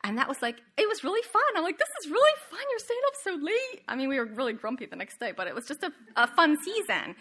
And 0.02 0.16
that 0.16 0.28
was 0.28 0.40
like, 0.40 0.56
it 0.78 0.88
was 0.88 1.04
really 1.04 1.22
fun. 1.22 1.42
I'm 1.56 1.62
like, 1.62 1.78
this 1.78 1.88
is 2.02 2.10
really 2.10 2.32
fun. 2.50 2.60
You're 2.70 2.78
staying 2.78 3.00
up 3.06 3.14
so 3.22 3.44
late. 3.44 3.82
I 3.86 3.96
mean, 3.96 4.08
we 4.08 4.18
were 4.18 4.24
really 4.24 4.54
grumpy 4.54 4.86
the 4.86 4.96
next 4.96 5.20
day, 5.20 5.32
but 5.36 5.46
it 5.46 5.54
was 5.54 5.66
just 5.66 5.82
a, 5.82 5.92
a 6.16 6.26
fun 6.26 6.56
season. 6.62 7.14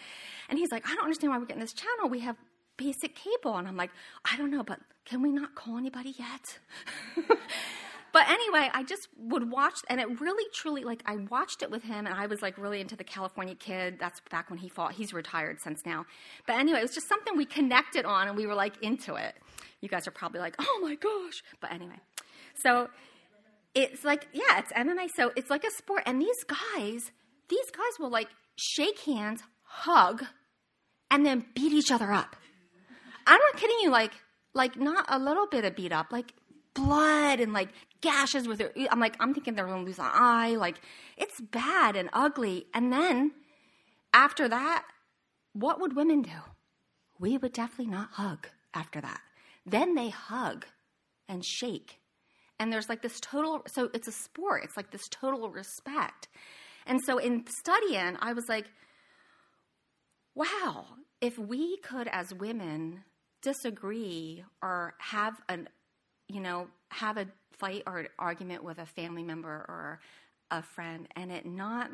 And 0.49 0.57
he's 0.57 0.71
like, 0.71 0.85
I 0.87 0.95
don't 0.95 1.03
understand 1.03 1.31
why 1.31 1.39
we're 1.39 1.45
getting 1.45 1.61
this 1.61 1.73
channel. 1.73 2.09
We 2.09 2.21
have 2.21 2.37
basic 2.77 3.15
cable. 3.15 3.57
And 3.57 3.67
I'm 3.67 3.75
like, 3.75 3.91
I 4.23 4.37
don't 4.37 4.49
know, 4.49 4.63
but 4.63 4.79
can 5.05 5.21
we 5.21 5.31
not 5.31 5.55
call 5.55 5.77
anybody 5.77 6.15
yet? 6.17 6.59
But 8.11 8.27
anyway, 8.27 8.69
I 8.73 8.83
just 8.83 9.07
would 9.17 9.51
watch, 9.51 9.79
and 9.87 9.99
it 9.99 10.19
really, 10.19 10.43
truly, 10.53 10.83
like, 10.83 11.03
I 11.05 11.17
watched 11.17 11.61
it 11.61 11.69
with 11.69 11.83
him, 11.83 12.07
and 12.07 12.15
I 12.15 12.25
was 12.25 12.41
like 12.41 12.57
really 12.57 12.81
into 12.81 12.95
the 12.95 13.03
California 13.03 13.55
Kid. 13.55 13.97
That's 13.99 14.19
back 14.31 14.49
when 14.49 14.57
he 14.57 14.69
fought. 14.69 14.93
He's 14.93 15.13
retired 15.13 15.61
since 15.61 15.85
now. 15.85 16.05
But 16.47 16.57
anyway, 16.57 16.79
it 16.79 16.83
was 16.83 16.93
just 16.93 17.07
something 17.07 17.37
we 17.37 17.45
connected 17.45 18.05
on, 18.05 18.27
and 18.27 18.35
we 18.35 18.47
were 18.47 18.55
like 18.55 18.81
into 18.81 19.15
it. 19.15 19.35
You 19.81 19.89
guys 19.89 20.07
are 20.07 20.11
probably 20.11 20.39
like, 20.39 20.55
oh 20.59 20.79
my 20.81 20.95
gosh. 20.95 21.43
But 21.61 21.71
anyway, 21.71 21.99
so 22.61 22.89
it's 23.75 24.03
like, 24.03 24.27
yeah, 24.33 24.59
it's 24.59 24.71
MMA. 24.73 25.09
So 25.15 25.31
it's 25.35 25.49
like 25.49 25.63
a 25.63 25.71
sport. 25.71 26.03
And 26.05 26.21
these 26.21 26.43
guys, 26.43 27.11
these 27.49 27.71
guys 27.71 27.99
will 27.99 28.09
like 28.09 28.29
shake 28.55 28.99
hands, 29.01 29.41
hug, 29.63 30.23
and 31.11 31.25
then 31.25 31.45
beat 31.55 31.73
each 31.73 31.91
other 31.91 32.11
up. 32.11 32.35
I'm 33.27 33.39
not 33.39 33.57
kidding 33.57 33.77
you. 33.81 33.91
Like, 33.91 34.13
like 34.53 34.77
not 34.77 35.05
a 35.07 35.19
little 35.19 35.47
bit 35.47 35.65
of 35.65 35.75
beat 35.75 35.91
up, 35.91 36.11
like 36.11 36.33
blood 36.73 37.39
and 37.39 37.53
like 37.53 37.69
gashes 38.01 38.47
with 38.47 38.57
their. 38.59 38.71
I'm 38.89 38.99
like, 38.99 39.15
I'm 39.19 39.33
thinking 39.33 39.55
they're 39.55 39.67
gonna 39.67 39.83
lose 39.83 39.99
an 39.99 40.05
eye. 40.07 40.55
Like, 40.55 40.81
it's 41.17 41.39
bad 41.39 41.95
and 41.95 42.09
ugly. 42.13 42.65
And 42.73 42.91
then 42.91 43.31
after 44.13 44.47
that, 44.47 44.85
what 45.53 45.79
would 45.79 45.95
women 45.95 46.21
do? 46.21 46.31
We 47.19 47.37
would 47.37 47.53
definitely 47.53 47.93
not 47.93 48.11
hug 48.13 48.47
after 48.73 49.01
that. 49.01 49.21
Then 49.65 49.95
they 49.95 50.09
hug 50.09 50.65
and 51.27 51.45
shake. 51.45 51.99
And 52.59 52.71
there's 52.73 52.89
like 52.89 53.01
this 53.01 53.19
total, 53.19 53.63
so 53.67 53.89
it's 53.93 54.07
a 54.07 54.11
sport. 54.11 54.63
It's 54.65 54.75
like 54.75 54.91
this 54.91 55.07
total 55.09 55.49
respect. 55.49 56.27
And 56.85 56.99
so 57.01 57.17
in 57.17 57.45
studying, 57.47 58.17
I 58.19 58.33
was 58.33 58.49
like, 58.49 58.65
wow, 60.35 60.85
if 61.21 61.37
we 61.37 61.77
could 61.77 62.07
as 62.07 62.33
women 62.33 63.03
disagree 63.41 64.43
or 64.61 64.93
have 64.99 65.39
an, 65.47 65.69
you 66.27 66.41
know, 66.41 66.67
have 66.89 67.17
a 67.17 67.27
fight 67.57 67.83
or 67.87 67.99
an 67.99 68.07
argument 68.17 68.63
with 68.63 68.77
a 68.77 68.85
family 68.85 69.23
member 69.23 69.49
or 69.49 69.99
a 70.51 70.61
friend 70.61 71.07
and 71.15 71.31
it 71.31 71.45
not 71.45 71.89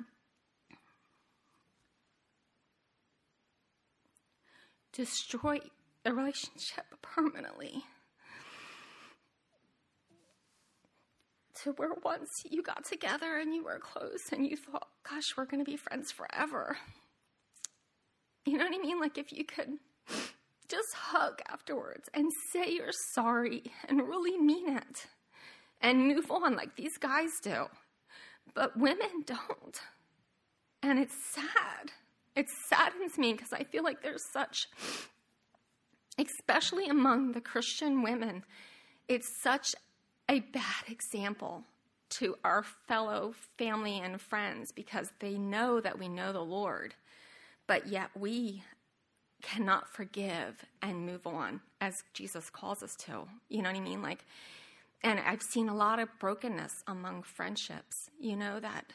destroy 4.94 5.60
the 6.04 6.14
relationship 6.14 6.86
permanently. 7.02 7.84
To 11.66 11.72
where 11.72 11.96
once 12.04 12.30
you 12.48 12.62
got 12.62 12.86
together 12.86 13.40
and 13.40 13.52
you 13.52 13.64
were 13.64 13.80
close 13.80 14.32
and 14.32 14.46
you 14.46 14.56
thought, 14.56 14.88
gosh, 15.10 15.36
we're 15.36 15.46
going 15.46 15.66
to 15.66 15.70
be 15.70 15.78
friends 15.78 16.12
forever. 16.12 16.78
You 18.46 18.60
know 18.60 18.66
what 18.66 18.76
I 18.76 18.78
mean? 18.78 19.00
Like 19.00 19.18
if 19.18 19.32
you 19.32 19.44
could 19.44 19.80
just 20.70 20.94
hug 20.94 21.42
afterwards 21.50 22.08
and 22.14 22.32
say 22.54 22.70
you're 22.70 22.92
sorry 23.16 23.64
and 23.90 24.08
really 24.08 24.38
mean 24.38 24.78
it 24.78 25.08
and 25.82 26.08
move 26.08 26.30
on 26.30 26.56
like 26.56 26.76
these 26.76 27.00
guys 27.00 27.32
do. 27.42 27.66
But 28.54 28.78
women 28.78 29.24
don't. 29.26 29.82
And 30.84 31.00
it's 31.00 31.16
sad. 31.34 31.94
It 32.36 32.46
saddens 32.70 33.18
me 33.18 33.34
because 33.34 33.54
I 33.54 33.64
feel 33.64 33.84
like 33.84 34.04
there's 34.04 34.32
such, 34.32 34.68
especially 36.20 36.90
among 36.90 37.32
the 37.32 37.42
Christian 37.42 38.04
women, 38.04 38.44
it's 39.08 39.42
such 39.42 39.74
a 40.30 40.40
bad 40.40 40.90
example 40.90 41.64
to 42.10 42.36
our 42.44 42.64
fellow 42.64 43.34
family 43.58 44.00
and 44.00 44.22
friends 44.22 44.72
because 44.72 45.12
they 45.20 45.38
know 45.38 45.80
that 45.82 46.00
we 46.00 46.08
know 46.08 46.32
the 46.32 46.44
Lord, 46.44 46.96
but 47.68 47.88
yet 47.88 48.10
we 48.18 48.64
cannot 49.42 49.90
forgive 49.90 50.66
and 50.82 51.06
move 51.06 51.28
on 51.28 51.62
as 51.82 52.04
Jesus 52.14 52.50
calls 52.50 52.82
us 52.82 52.96
to. 52.96 53.28
You 53.50 53.62
know 53.62 53.70
what 53.70 53.78
I 53.78 53.82
mean? 53.82 54.02
Like, 54.02 54.26
and 55.04 55.20
I've 55.20 55.42
seen 55.42 55.70
a 55.70 55.76
lot 55.76 56.00
of 56.00 56.10
brokenness 56.20 56.84
among 56.88 57.24
friendships, 57.24 58.10
you 58.20 58.36
know, 58.36 58.60
that 58.60 58.94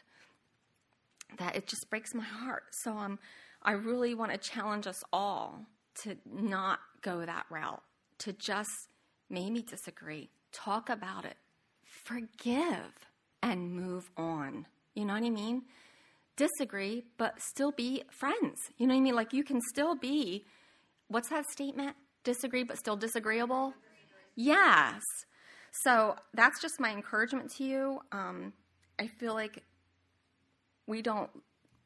that 1.38 1.54
it 1.54 1.68
just 1.68 1.88
breaks 1.88 2.12
my 2.12 2.24
heart. 2.24 2.64
So 2.72 2.96
um, 2.96 3.20
I 3.62 3.72
really 3.72 4.14
want 4.14 4.32
to 4.32 4.38
challenge 4.38 4.88
us 4.88 5.04
all 5.12 5.64
to 6.02 6.16
not 6.26 6.80
go 7.02 7.24
that 7.24 7.46
route, 7.50 7.82
to 8.18 8.32
just 8.32 8.88
maybe 9.28 9.62
disagree, 9.62 10.30
talk 10.52 10.88
about 10.88 11.24
it, 11.24 11.36
forgive, 11.84 13.08
and 13.42 13.72
move 13.72 14.10
on. 14.16 14.66
You 14.94 15.04
know 15.04 15.14
what 15.14 15.22
I 15.22 15.30
mean? 15.30 15.62
Disagree, 16.36 17.04
but 17.18 17.40
still 17.40 17.72
be 17.72 18.02
friends. 18.18 18.58
You 18.76 18.86
know 18.86 18.94
what 18.94 19.00
I 19.00 19.02
mean? 19.02 19.14
Like 19.14 19.32
you 19.32 19.44
can 19.44 19.60
still 19.60 19.94
be, 19.94 20.44
what's 21.08 21.28
that 21.28 21.44
statement? 21.50 21.96
Disagree, 22.24 22.64
but 22.64 22.78
still 22.78 22.96
disagreeable? 22.96 23.74
Yes. 24.36 25.02
So 25.72 26.16
that's 26.34 26.60
just 26.60 26.80
my 26.80 26.90
encouragement 26.90 27.50
to 27.56 27.64
you. 27.64 28.00
Um, 28.12 28.52
I 28.98 29.06
feel 29.06 29.34
like 29.34 29.62
we 30.86 31.02
don't 31.02 31.30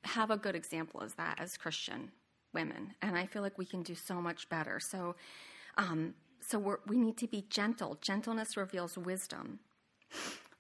have 0.05 0.31
a 0.31 0.37
good 0.37 0.55
example 0.55 1.01
of 1.01 1.15
that 1.17 1.39
as 1.41 1.57
Christian 1.57 2.11
women, 2.53 2.95
and 3.03 3.17
I 3.17 3.27
feel 3.27 3.43
like 3.43 3.59
we 3.59 3.67
can 3.67 3.83
do 3.83 3.95
so 3.95 4.21
much 4.21 4.49
better. 4.49 4.79
So, 4.91 5.17
um, 5.77 6.15
so 6.47 6.79
we 6.87 6.97
need 6.97 7.17
to 7.19 7.27
be 7.27 7.47
gentle. 7.49 7.99
Gentleness 8.01 8.57
reveals 8.57 8.99
wisdom. 8.99 9.61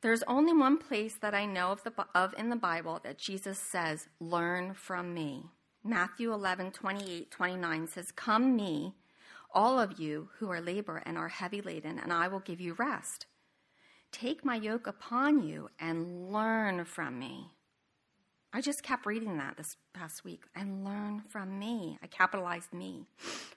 There's 0.00 0.22
only 0.24 0.52
one 0.52 0.78
place 0.78 1.14
that 1.20 1.34
I 1.34 1.46
know 1.46 1.72
of, 1.72 1.82
the, 1.82 1.92
of 2.14 2.34
in 2.36 2.50
the 2.50 2.56
Bible 2.56 3.00
that 3.04 3.18
Jesus 3.18 3.58
says, 3.58 4.08
"Learn 4.20 4.74
from 4.74 5.14
me." 5.14 5.44
Matthew 5.86 6.32
11, 6.32 6.70
28, 6.72 7.30
29 7.30 7.88
says, 7.88 8.10
Come 8.10 8.56
me, 8.56 8.94
all 9.52 9.78
of 9.78 10.00
you 10.00 10.30
who 10.38 10.50
are 10.50 10.60
labor 10.60 11.02
and 11.04 11.18
are 11.18 11.28
heavy 11.28 11.60
laden, 11.60 11.98
and 11.98 12.10
I 12.10 12.26
will 12.26 12.40
give 12.40 12.58
you 12.58 12.72
rest. 12.72 13.26
Take 14.10 14.46
my 14.46 14.56
yoke 14.56 14.86
upon 14.86 15.42
you 15.42 15.68
and 15.78 16.32
learn 16.32 16.86
from 16.86 17.18
me. 17.18 17.50
I 18.50 18.62
just 18.62 18.82
kept 18.82 19.04
reading 19.04 19.36
that 19.36 19.58
this 19.58 19.76
past 19.92 20.24
week 20.24 20.44
and 20.54 20.86
learn 20.86 21.22
from 21.28 21.58
me. 21.58 21.98
I 22.02 22.06
capitalized 22.06 22.72
me. 22.72 23.04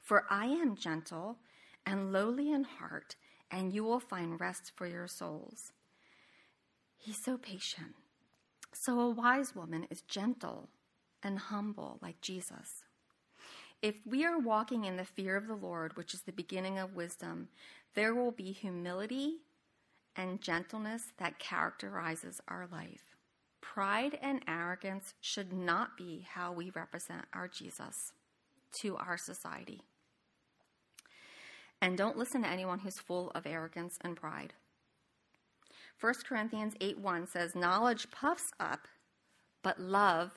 For 0.02 0.26
I 0.30 0.48
am 0.48 0.76
gentle 0.76 1.38
and 1.88 2.12
lowly 2.12 2.52
in 2.52 2.66
heart, 2.66 3.16
and 3.50 3.72
you 3.72 3.82
will 3.82 4.02
find 4.02 4.42
rest 4.42 4.74
for 4.76 4.86
your 4.86 5.08
souls. 5.08 5.72
He's 6.98 7.24
so 7.24 7.38
patient. 7.38 7.96
So 8.74 9.00
a 9.00 9.10
wise 9.10 9.56
woman 9.56 9.88
is 9.90 10.02
gentle 10.02 10.68
and 11.24 11.40
humble 11.40 11.98
like 12.02 12.20
Jesus. 12.20 12.84
If 13.82 13.96
we 14.06 14.26
are 14.26 14.38
walking 14.38 14.84
in 14.84 14.98
the 14.98 15.06
fear 15.06 15.38
of 15.38 15.48
the 15.48 15.56
Lord, 15.56 15.96
which 15.96 16.14
is 16.14 16.24
the 16.24 16.34
beginning 16.34 16.78
of 16.78 16.94
wisdom, 16.94 17.48
there 17.96 18.14
will 18.14 18.32
be 18.32 18.52
humility 18.52 19.38
and 20.18 20.42
gentleness 20.42 21.14
that 21.20 21.40
characterizes 21.40 22.42
our 22.50 22.68
life. 22.70 23.16
Pride 23.62 24.20
and 24.22 24.42
arrogance 24.46 25.14
should 25.22 25.54
not 25.54 25.96
be 25.96 26.28
how 26.30 26.52
we 26.52 26.70
represent 26.72 27.26
our 27.34 27.48
Jesus 27.48 28.12
to 28.74 28.98
our 28.98 29.18
society. 29.18 29.84
And 31.82 31.98
don't 31.98 32.18
listen 32.18 32.42
to 32.44 32.50
anyone 32.50 32.80
who's 32.80 33.00
full 33.00 33.32
of 33.32 33.46
arrogance 33.46 33.98
and 34.02 34.16
pride. 34.16 34.54
1 36.00 36.14
Corinthians 36.28 36.74
8 36.80 37.00
1 37.00 37.28
says, 37.28 37.56
Knowledge 37.56 38.12
puffs 38.12 38.52
up, 38.60 38.88
but 39.64 39.80
love 39.80 40.32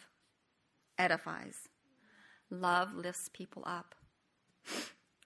edifies. 0.98 1.68
Love 2.50 2.94
lifts 2.94 3.30
people 3.32 3.62
up. 3.66 3.94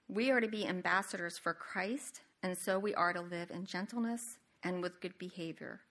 We 0.07 0.29
are 0.31 0.39
to 0.39 0.47
be 0.47 0.67
ambassadors 0.67 1.37
for 1.37 1.53
Christ, 1.53 2.21
and 2.43 2.57
so 2.57 2.77
we 2.77 2.93
are 2.93 3.13
to 3.13 3.21
live 3.21 3.49
in 3.49 3.65
gentleness 3.65 4.37
and 4.63 4.81
with 4.81 5.01
good 5.01 5.17
behavior. 5.17 5.81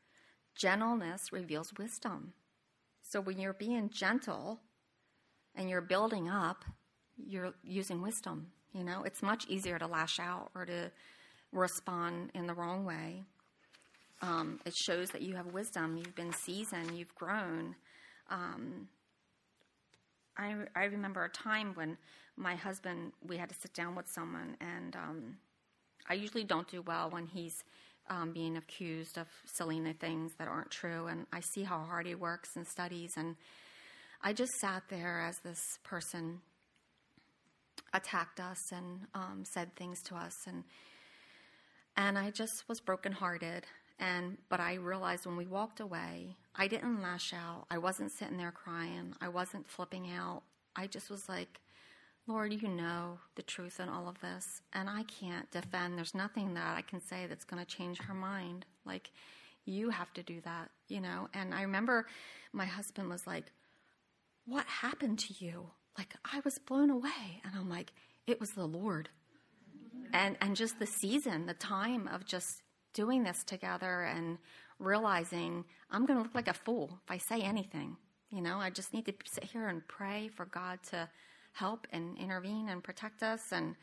Gentleness 0.54 1.32
reveals 1.32 1.72
wisdom. 1.78 2.32
So 3.02 3.20
when 3.20 3.38
you're 3.38 3.52
being 3.52 3.90
gentle 3.90 4.60
and 5.54 5.68
you're 5.68 5.80
building 5.80 6.28
up, 6.28 6.64
you're 7.16 7.54
using 7.62 8.02
wisdom. 8.02 8.48
You 8.74 8.84
know, 8.84 9.02
it's 9.04 9.22
much 9.22 9.46
easier 9.48 9.78
to 9.78 9.86
lash 9.86 10.18
out 10.18 10.50
or 10.54 10.66
to 10.66 10.90
respond 11.52 12.30
in 12.34 12.46
the 12.46 12.54
wrong 12.54 12.84
way. 12.84 13.22
Um, 14.20 14.60
it 14.66 14.74
shows 14.74 15.10
that 15.10 15.22
you 15.22 15.36
have 15.36 15.46
wisdom, 15.46 15.96
you've 15.96 16.14
been 16.14 16.32
seasoned, 16.32 16.96
you've 16.96 17.14
grown. 17.14 17.76
Um, 18.30 18.88
I, 20.36 20.54
I 20.74 20.84
remember 20.84 21.24
a 21.24 21.28
time 21.28 21.72
when 21.74 21.96
my 22.36 22.56
husband, 22.56 23.12
we 23.26 23.36
had 23.36 23.48
to 23.48 23.54
sit 23.54 23.72
down 23.74 23.94
with 23.94 24.06
someone, 24.12 24.56
and 24.60 24.96
um, 24.96 25.36
I 26.08 26.14
usually 26.14 26.44
don't 26.44 26.68
do 26.68 26.82
well 26.82 27.10
when 27.10 27.26
he's 27.26 27.54
um, 28.10 28.32
being 28.32 28.56
accused 28.56 29.18
of 29.18 29.28
silly 29.46 29.80
things 30.00 30.32
that 30.38 30.48
aren't 30.48 30.70
true. 30.70 31.06
And 31.06 31.26
I 31.32 31.40
see 31.40 31.62
how 31.62 31.78
hard 31.78 32.06
he 32.06 32.14
works 32.14 32.50
and 32.56 32.66
studies. 32.66 33.12
And 33.16 33.36
I 34.22 34.32
just 34.32 34.52
sat 34.60 34.82
there 34.88 35.20
as 35.20 35.38
this 35.44 35.60
person 35.84 36.40
attacked 37.94 38.40
us 38.40 38.72
and 38.72 39.06
um, 39.14 39.44
said 39.44 39.74
things 39.74 40.02
to 40.02 40.16
us. 40.16 40.44
And, 40.46 40.64
and 41.96 42.18
I 42.18 42.30
just 42.30 42.68
was 42.68 42.80
brokenhearted. 42.80 43.64
And 43.98 44.38
but 44.48 44.60
I 44.60 44.74
realized 44.74 45.24
when 45.24 45.36
we 45.36 45.46
walked 45.46 45.80
away, 45.80 46.36
I 46.56 46.66
didn't 46.66 47.00
lash 47.00 47.32
out. 47.32 47.66
I 47.70 47.78
wasn't 47.78 48.10
sitting 48.10 48.36
there 48.36 48.52
crying. 48.52 49.14
I 49.20 49.28
wasn't 49.28 49.68
flipping 49.68 50.10
out. 50.10 50.42
I 50.74 50.88
just 50.88 51.10
was 51.10 51.28
like, 51.28 51.60
Lord, 52.26 52.52
you 52.52 52.68
know 52.68 53.18
the 53.36 53.42
truth 53.42 53.78
in 53.80 53.88
all 53.88 54.08
of 54.08 54.20
this, 54.20 54.62
and 54.72 54.88
I 54.88 55.04
can't 55.04 55.50
defend. 55.50 55.96
There's 55.96 56.14
nothing 56.14 56.54
that 56.54 56.76
I 56.76 56.80
can 56.80 57.00
say 57.00 57.26
that's 57.26 57.44
going 57.44 57.64
to 57.64 57.70
change 57.70 57.98
her 58.00 58.14
mind. 58.14 58.64
Like, 58.84 59.10
you 59.66 59.90
have 59.90 60.12
to 60.14 60.22
do 60.22 60.40
that, 60.40 60.70
you 60.88 61.00
know? 61.00 61.28
And 61.34 61.54
I 61.54 61.62
remember 61.62 62.06
my 62.52 62.64
husband 62.64 63.08
was 63.10 63.26
like, 63.26 63.44
What 64.46 64.66
happened 64.66 65.18
to 65.20 65.34
you? 65.44 65.66
Like, 65.96 66.14
I 66.24 66.40
was 66.44 66.58
blown 66.58 66.90
away. 66.90 67.40
And 67.44 67.54
I'm 67.56 67.68
like, 67.68 67.92
It 68.26 68.40
was 68.40 68.52
the 68.52 68.66
Lord. 68.66 69.08
And, 70.12 70.36
and 70.40 70.54
just 70.54 70.78
the 70.78 70.86
season, 70.86 71.46
the 71.46 71.54
time 71.54 72.08
of 72.08 72.24
just 72.24 72.62
doing 72.92 73.24
this 73.24 73.42
together 73.44 74.02
and 74.02 74.38
realizing 74.78 75.64
I'm 75.90 76.06
to 76.06 76.14
look 76.14 76.34
like 76.34 76.48
a 76.48 76.54
fool 76.54 76.98
if 77.04 77.10
I 77.10 77.18
say 77.18 77.40
anything. 77.40 77.96
You 78.30 78.40
know, 78.40 78.58
I 78.58 78.70
just 78.70 78.92
need 78.92 79.06
to 79.06 79.14
sit 79.24 79.44
here 79.44 79.68
and 79.68 79.86
pray 79.86 80.28
for 80.28 80.46
God 80.46 80.78
to 80.90 81.08
help 81.52 81.86
and 81.92 82.18
intervene 82.18 82.68
and 82.68 82.82
protect 82.82 83.22
us 83.22 83.52
and 83.52 83.76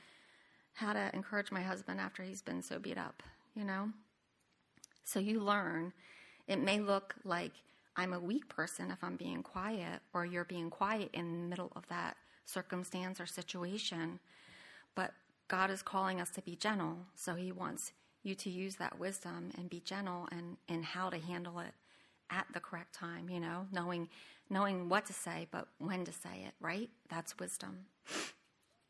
how 0.73 0.93
to 0.93 1.09
encourage 1.13 1.51
my 1.51 1.61
husband 1.61 1.99
after 1.99 2.23
he's 2.23 2.41
been 2.41 2.61
so 2.61 2.79
beat 2.79 2.97
up, 2.97 3.23
you 3.55 3.63
know? 3.63 3.89
So 5.03 5.19
you 5.19 5.39
learn. 5.39 5.93
It 6.47 6.59
may 6.59 6.79
look 6.79 7.15
like 7.23 7.53
I'm 7.95 8.13
a 8.13 8.19
weak 8.19 8.47
person 8.49 8.91
if 8.91 9.03
I'm 9.03 9.17
being 9.17 9.43
quiet, 9.43 9.99
or 10.13 10.25
you're 10.25 10.45
being 10.45 10.69
quiet 10.69 11.09
in 11.13 11.31
the 11.31 11.47
middle 11.49 11.71
of 11.75 11.87
that 11.87 12.15
circumstance 12.45 13.19
or 13.19 13.25
situation. 13.25 14.19
But 14.95 15.11
God 15.47 15.69
is 15.69 15.81
calling 15.81 16.21
us 16.21 16.29
to 16.31 16.41
be 16.41 16.55
gentle, 16.55 16.97
so 17.15 17.35
He 17.35 17.51
wants 17.51 17.91
you 18.23 18.35
to 18.35 18.49
use 18.49 18.75
that 18.75 18.99
wisdom 18.99 19.51
and 19.57 19.69
be 19.69 19.81
gentle 19.81 20.27
and 20.31 20.57
in 20.67 20.83
how 20.83 21.09
to 21.09 21.17
handle 21.17 21.59
it 21.59 21.73
at 22.29 22.45
the 22.53 22.59
correct 22.59 22.93
time, 22.93 23.29
you 23.29 23.39
know, 23.39 23.67
knowing 23.71 24.07
knowing 24.49 24.89
what 24.89 25.05
to 25.05 25.13
say, 25.13 25.47
but 25.49 25.67
when 25.79 26.03
to 26.03 26.11
say 26.11 26.43
it, 26.45 26.53
right? 26.59 26.89
That's 27.09 27.39
wisdom. 27.39 27.85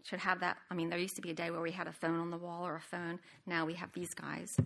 Should 0.03 0.19
have 0.19 0.39
that. 0.39 0.57
I 0.71 0.73
mean, 0.73 0.89
there 0.89 0.97
used 0.97 1.15
to 1.17 1.21
be 1.21 1.29
a 1.29 1.35
day 1.35 1.51
where 1.51 1.61
we 1.61 1.69
had 1.71 1.87
a 1.87 1.91
phone 1.91 2.19
on 2.19 2.31
the 2.31 2.37
wall 2.37 2.65
or 2.65 2.75
a 2.75 2.81
phone. 2.81 3.19
Now 3.45 3.65
we 3.65 3.75
have 3.75 3.93
these 3.93 4.15
guys. 4.15 4.57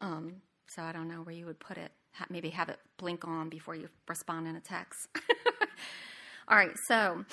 Um, 0.00 0.36
so 0.66 0.82
I 0.82 0.92
don't 0.92 1.06
know 1.06 1.20
where 1.20 1.34
you 1.34 1.44
would 1.44 1.60
put 1.60 1.76
it. 1.76 1.92
Maybe 2.28 2.50
have 2.50 2.68
it 2.68 2.78
blink 2.96 3.26
on 3.26 3.48
before 3.48 3.74
you 3.74 3.88
respond 4.08 4.46
in 4.46 4.56
a 4.56 4.60
text. 4.60 5.08
All 6.48 6.56
right, 6.56 6.76
so 6.86 7.24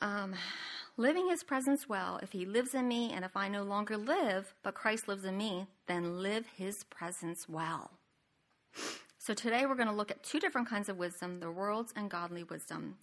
um, 0.00 0.34
living 0.96 1.28
his 1.28 1.44
presence 1.44 1.88
well, 1.88 2.18
if 2.22 2.32
he 2.32 2.46
lives 2.46 2.74
in 2.74 2.88
me 2.88 3.12
and 3.12 3.24
if 3.24 3.36
I 3.36 3.48
no 3.48 3.62
longer 3.62 3.96
live, 3.96 4.54
but 4.62 4.74
Christ 4.74 5.08
lives 5.08 5.24
in 5.24 5.36
me, 5.36 5.66
then 5.86 6.22
live 6.22 6.46
his 6.56 6.84
presence 6.84 7.48
well. 7.48 7.90
So 9.18 9.34
today 9.34 9.66
we're 9.66 9.74
going 9.74 9.88
to 9.88 9.94
look 9.94 10.10
at 10.10 10.22
two 10.22 10.38
different 10.38 10.68
kinds 10.68 10.88
of 10.88 10.98
wisdom 10.98 11.40
the 11.40 11.50
world's 11.50 11.92
and 11.96 12.10
godly 12.10 12.44
wisdom. 12.44 12.98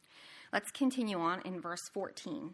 Let's 0.54 0.71
continue 0.71 1.19
on 1.19 1.41
in 1.41 1.60
verse 1.60 1.89
14. 1.89 2.54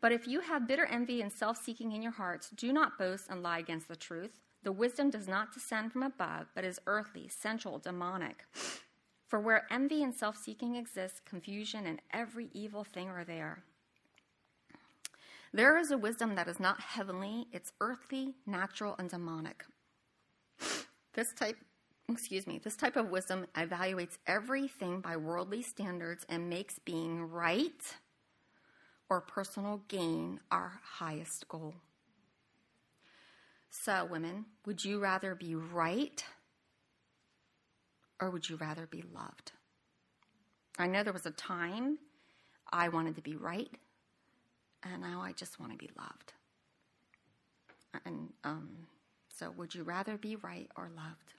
But 0.00 0.12
if 0.12 0.26
you 0.26 0.40
have 0.40 0.66
bitter 0.66 0.86
envy 0.86 1.20
and 1.20 1.32
self 1.32 1.58
seeking 1.62 1.92
in 1.92 2.00
your 2.00 2.12
hearts, 2.12 2.50
do 2.50 2.72
not 2.72 2.98
boast 2.98 3.26
and 3.28 3.42
lie 3.42 3.58
against 3.58 3.88
the 3.88 3.96
truth. 3.96 4.40
The 4.62 4.72
wisdom 4.72 5.10
does 5.10 5.26
not 5.26 5.52
descend 5.52 5.92
from 5.92 6.02
above, 6.02 6.48
but 6.54 6.64
is 6.64 6.80
earthly, 6.86 7.28
sensual, 7.28 7.78
demonic. 7.78 8.44
For 9.26 9.40
where 9.40 9.66
envy 9.70 10.02
and 10.02 10.14
self 10.14 10.36
seeking 10.36 10.76
exist, 10.76 11.24
confusion 11.24 11.86
and 11.86 12.02
every 12.12 12.50
evil 12.52 12.84
thing 12.84 13.08
are 13.08 13.24
there. 13.24 13.62
There 15.52 15.78
is 15.78 15.90
a 15.90 15.98
wisdom 15.98 16.34
that 16.36 16.48
is 16.48 16.60
not 16.60 16.80
heavenly, 16.80 17.48
it's 17.52 17.72
earthly, 17.80 18.34
natural, 18.46 18.94
and 18.98 19.08
demonic. 19.08 19.64
This 21.14 21.32
type 21.32 21.56
excuse 22.08 22.46
me, 22.46 22.58
this 22.58 22.76
type 22.76 22.96
of 22.96 23.10
wisdom 23.10 23.46
evaluates 23.54 24.18
everything 24.26 25.00
by 25.00 25.16
worldly 25.16 25.62
standards 25.62 26.26
and 26.28 26.50
makes 26.50 26.78
being 26.78 27.22
right 27.22 27.94
or 29.08 29.20
personal 29.20 29.82
gain 29.88 30.40
our 30.50 30.80
highest 30.82 31.48
goal. 31.48 31.74
So, 33.70 34.04
women, 34.04 34.46
would 34.66 34.84
you 34.84 34.98
rather 34.98 35.34
be 35.34 35.54
right 35.54 36.24
or 38.20 38.30
would 38.30 38.48
you 38.48 38.56
rather 38.56 38.86
be 38.86 39.02
loved? 39.14 39.52
I 40.78 40.86
know 40.86 41.02
there 41.02 41.12
was 41.12 41.26
a 41.26 41.30
time 41.30 41.98
I 42.72 42.88
wanted 42.88 43.16
to 43.16 43.22
be 43.22 43.36
right, 43.36 43.70
and 44.82 45.02
now 45.02 45.20
I 45.20 45.32
just 45.32 45.58
want 45.60 45.72
to 45.72 45.78
be 45.78 45.90
loved. 45.98 46.32
And 48.04 48.32
um, 48.44 48.70
so, 49.34 49.50
would 49.56 49.74
you 49.74 49.82
rather 49.82 50.16
be 50.16 50.36
right 50.36 50.68
or 50.76 50.90
loved? 50.96 51.34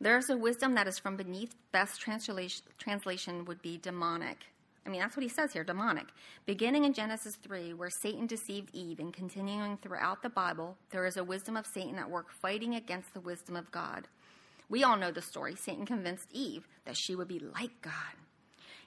There's 0.00 0.30
a 0.30 0.36
wisdom 0.36 0.74
that 0.74 0.86
is 0.86 0.98
from 0.98 1.16
beneath. 1.16 1.54
Best 1.72 2.00
translation, 2.00 2.64
translation 2.78 3.44
would 3.46 3.60
be 3.62 3.78
demonic. 3.78 4.44
I 4.88 4.90
mean, 4.90 5.02
that's 5.02 5.18
what 5.18 5.22
he 5.22 5.28
says 5.28 5.52
here 5.52 5.64
demonic. 5.64 6.06
Beginning 6.46 6.84
in 6.84 6.94
Genesis 6.94 7.36
3, 7.36 7.74
where 7.74 7.90
Satan 7.90 8.26
deceived 8.26 8.70
Eve, 8.72 9.00
and 9.00 9.12
continuing 9.12 9.76
throughout 9.76 10.22
the 10.22 10.30
Bible, 10.30 10.78
there 10.92 11.04
is 11.04 11.18
a 11.18 11.24
wisdom 11.24 11.58
of 11.58 11.66
Satan 11.66 11.98
at 11.98 12.08
work 12.08 12.32
fighting 12.32 12.74
against 12.74 13.12
the 13.12 13.20
wisdom 13.20 13.54
of 13.54 13.70
God. 13.70 14.08
We 14.70 14.82
all 14.82 14.96
know 14.96 15.10
the 15.10 15.20
story. 15.20 15.56
Satan 15.56 15.84
convinced 15.84 16.30
Eve 16.32 16.66
that 16.86 16.96
she 16.96 17.14
would 17.14 17.28
be 17.28 17.38
like 17.38 17.82
God. 17.82 17.92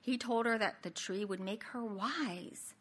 He 0.01 0.17
told 0.17 0.47
her 0.47 0.57
that 0.57 0.81
the 0.81 0.89
tree 0.89 1.23
would 1.23 1.39
make 1.39 1.65
her 1.65 1.85
wise. 1.85 2.73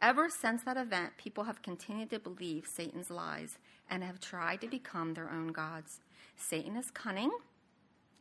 Ever 0.00 0.28
since 0.28 0.62
that 0.62 0.76
event, 0.76 1.16
people 1.16 1.44
have 1.44 1.62
continued 1.62 2.10
to 2.10 2.20
believe 2.20 2.64
Satan's 2.64 3.10
lies 3.10 3.58
and 3.90 4.04
have 4.04 4.20
tried 4.20 4.60
to 4.60 4.68
become 4.68 5.14
their 5.14 5.28
own 5.28 5.48
gods. 5.48 5.98
Satan 6.36 6.76
is 6.76 6.92
cunning. 6.92 7.32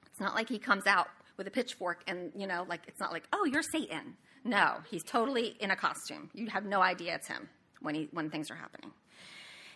It's 0.07 0.19
not 0.19 0.33
like 0.33 0.49
he 0.49 0.57
comes 0.57 0.87
out 0.87 1.09
with 1.37 1.45
a 1.45 1.51
pitchfork 1.51 2.01
and, 2.07 2.31
you 2.35 2.47
know, 2.47 2.65
like, 2.67 2.81
it's 2.87 2.99
not 2.99 3.11
like, 3.11 3.27
oh, 3.31 3.45
you're 3.45 3.61
Satan. 3.61 4.17
No, 4.43 4.77
he's 4.89 5.03
totally 5.03 5.55
in 5.59 5.71
a 5.71 5.75
costume. 5.75 6.29
You 6.33 6.47
have 6.47 6.65
no 6.65 6.81
idea 6.81 7.15
it's 7.15 7.27
him 7.27 7.49
when, 7.81 7.95
he, 7.95 8.09
when 8.11 8.29
things 8.29 8.49
are 8.49 8.55
happening. 8.55 8.91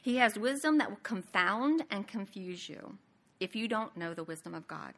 He 0.01 0.17
has 0.17 0.37
wisdom 0.37 0.77
that 0.79 0.89
will 0.89 0.97
confound 1.03 1.83
and 1.91 2.07
confuse 2.07 2.67
you 2.67 2.97
if 3.39 3.55
you 3.55 3.67
don't 3.67 3.95
know 3.95 4.13
the 4.13 4.23
wisdom 4.23 4.53
of 4.55 4.67
God. 4.67 4.93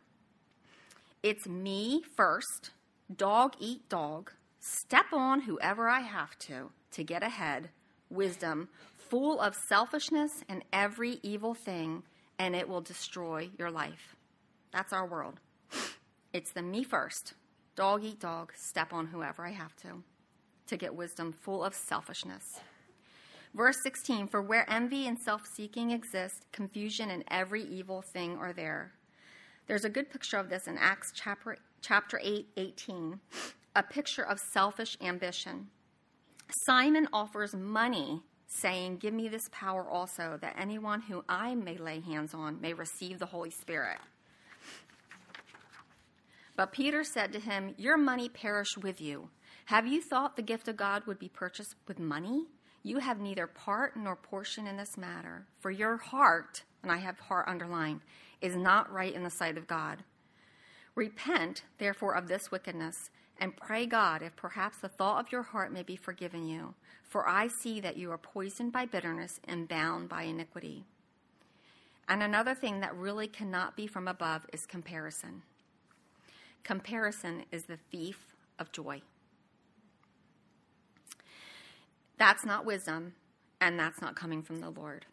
It's 1.22 1.48
me 1.48 2.04
first, 2.16 2.72
dog 3.16 3.56
eat 3.60 3.88
dog, 3.90 4.32
step 4.60 5.08
on 5.12 5.42
whoever 5.42 5.90
I 5.90 6.02
have 6.02 6.38
to 6.40 6.72
to 6.92 7.04
get 7.04 7.24
ahead, 7.24 7.70
wisdom, 8.10 8.70
full 8.98 9.40
of 9.40 9.56
selfishness 9.56 10.44
and 10.48 10.64
every 10.72 11.20
evil 11.24 11.54
thing, 11.54 12.04
and 12.40 12.56
it 12.56 12.68
will 12.68 12.82
destroy 12.82 13.50
your 13.58 13.72
life. 13.72 14.16
That's 14.72 14.94
our 14.94 15.06
world. 15.06 15.40
It's 16.34 16.52
the 16.52 16.62
me 16.62 16.84
first, 16.84 17.34
dog 17.76 18.04
eat 18.04 18.20
dog, 18.20 18.54
step 18.56 18.94
on 18.94 19.08
whoever 19.08 19.46
I 19.46 19.52
have 19.52 19.76
to, 19.78 20.04
to 20.68 20.78
get 20.78 20.96
wisdom 20.96 21.34
full 21.34 21.64
of 21.64 21.74
selfishness. 21.74 22.60
Verse 23.54 23.78
16 23.84 24.28
For 24.28 24.42
where 24.42 24.70
envy 24.70 25.08
and 25.08 25.18
self 25.18 25.46
seeking 25.46 25.92
exist, 25.92 26.46
confusion 26.52 27.10
and 27.10 27.24
every 27.30 27.64
evil 27.64 28.02
thing 28.02 28.38
are 28.38 28.54
there. 28.54 28.94
There's 29.68 29.86
a 29.86 29.90
good 29.90 30.12
picture 30.12 30.38
of 30.38 30.50
this 30.50 30.68
in 30.68 30.78
Acts 30.78 31.12
chapter, 31.16 31.58
chapter 31.82 32.20
8, 32.22 32.48
18, 32.58 33.20
a 33.76 33.84
picture 33.84 34.24
of 34.24 34.40
selfish 34.40 34.98
ambition. 35.02 35.68
Simon 36.66 37.08
offers 37.14 37.56
money, 37.56 38.22
saying, 38.48 38.98
Give 38.98 39.14
me 39.14 39.30
this 39.30 39.48
power 39.52 39.88
also, 39.90 40.38
that 40.42 40.56
anyone 40.60 41.02
who 41.02 41.24
I 41.30 41.56
may 41.56 41.78
lay 41.78 42.02
hands 42.02 42.34
on 42.34 42.60
may 42.60 42.74
receive 42.74 43.20
the 43.20 43.26
Holy 43.26 43.50
Spirit. 43.50 44.00
But 46.56 46.72
Peter 46.72 47.04
said 47.04 47.34
to 47.34 47.40
him, 47.40 47.74
Your 47.78 47.98
money 47.98 48.30
perish 48.30 48.78
with 48.78 49.02
you. 49.02 49.30
Have 49.66 49.88
you 49.88 50.02
thought 50.02 50.36
the 50.36 50.42
gift 50.42 50.68
of 50.68 50.78
God 50.78 51.06
would 51.06 51.20
be 51.20 51.30
purchased 51.30 51.76
with 51.88 52.00
money? 52.00 52.48
You 52.84 53.00
have 53.00 53.20
neither 53.20 53.48
part 53.48 53.96
nor 53.96 54.16
portion 54.16 54.68
in 54.68 54.78
this 54.78 54.98
matter, 54.98 55.48
for 55.60 55.72
your 55.72 55.98
heart, 55.98 56.64
and 56.84 56.92
I 56.92 56.98
have 56.98 57.18
heart 57.18 57.48
underlined, 57.48 58.02
is 58.42 58.56
not 58.58 58.92
right 58.92 59.14
in 59.14 59.24
the 59.24 59.30
sight 59.30 59.58
of 59.58 59.68
God. 59.68 60.04
Repent, 60.94 61.64
therefore, 61.78 62.14
of 62.14 62.28
this 62.28 62.52
wickedness, 62.52 63.10
and 63.40 63.56
pray 63.56 63.86
God 63.86 64.22
if 64.22 64.36
perhaps 64.36 64.78
the 64.78 64.90
thought 64.90 65.26
of 65.26 65.32
your 65.32 65.42
heart 65.44 65.72
may 65.72 65.82
be 65.82 65.96
forgiven 65.96 66.46
you, 66.46 66.76
for 67.08 67.28
I 67.28 67.48
see 67.48 67.80
that 67.80 67.98
you 67.98 68.12
are 68.12 68.18
poisoned 68.18 68.74
by 68.74 68.86
bitterness 68.86 69.40
and 69.46 69.68
bound 69.68 70.10
by 70.10 70.24
iniquity. 70.24 70.86
And 72.08 72.22
another 72.22 72.54
thing 72.54 72.82
that 72.82 72.96
really 72.96 73.28
cannot 73.28 73.78
be 73.78 73.88
from 73.88 74.08
above 74.08 74.46
is 74.52 74.66
comparison. 74.66 75.44
Comparison 76.64 77.44
is 77.52 77.66
the 77.66 77.78
thief 77.92 78.36
of 78.60 78.72
joy. 78.72 79.02
That's 82.18 82.46
not 82.46 82.66
wisdom, 82.66 83.14
and 83.60 83.80
that's 83.80 84.02
not 84.02 84.16
coming 84.16 84.42
from 84.42 84.60
the 84.60 84.70
Lord. 84.70 85.06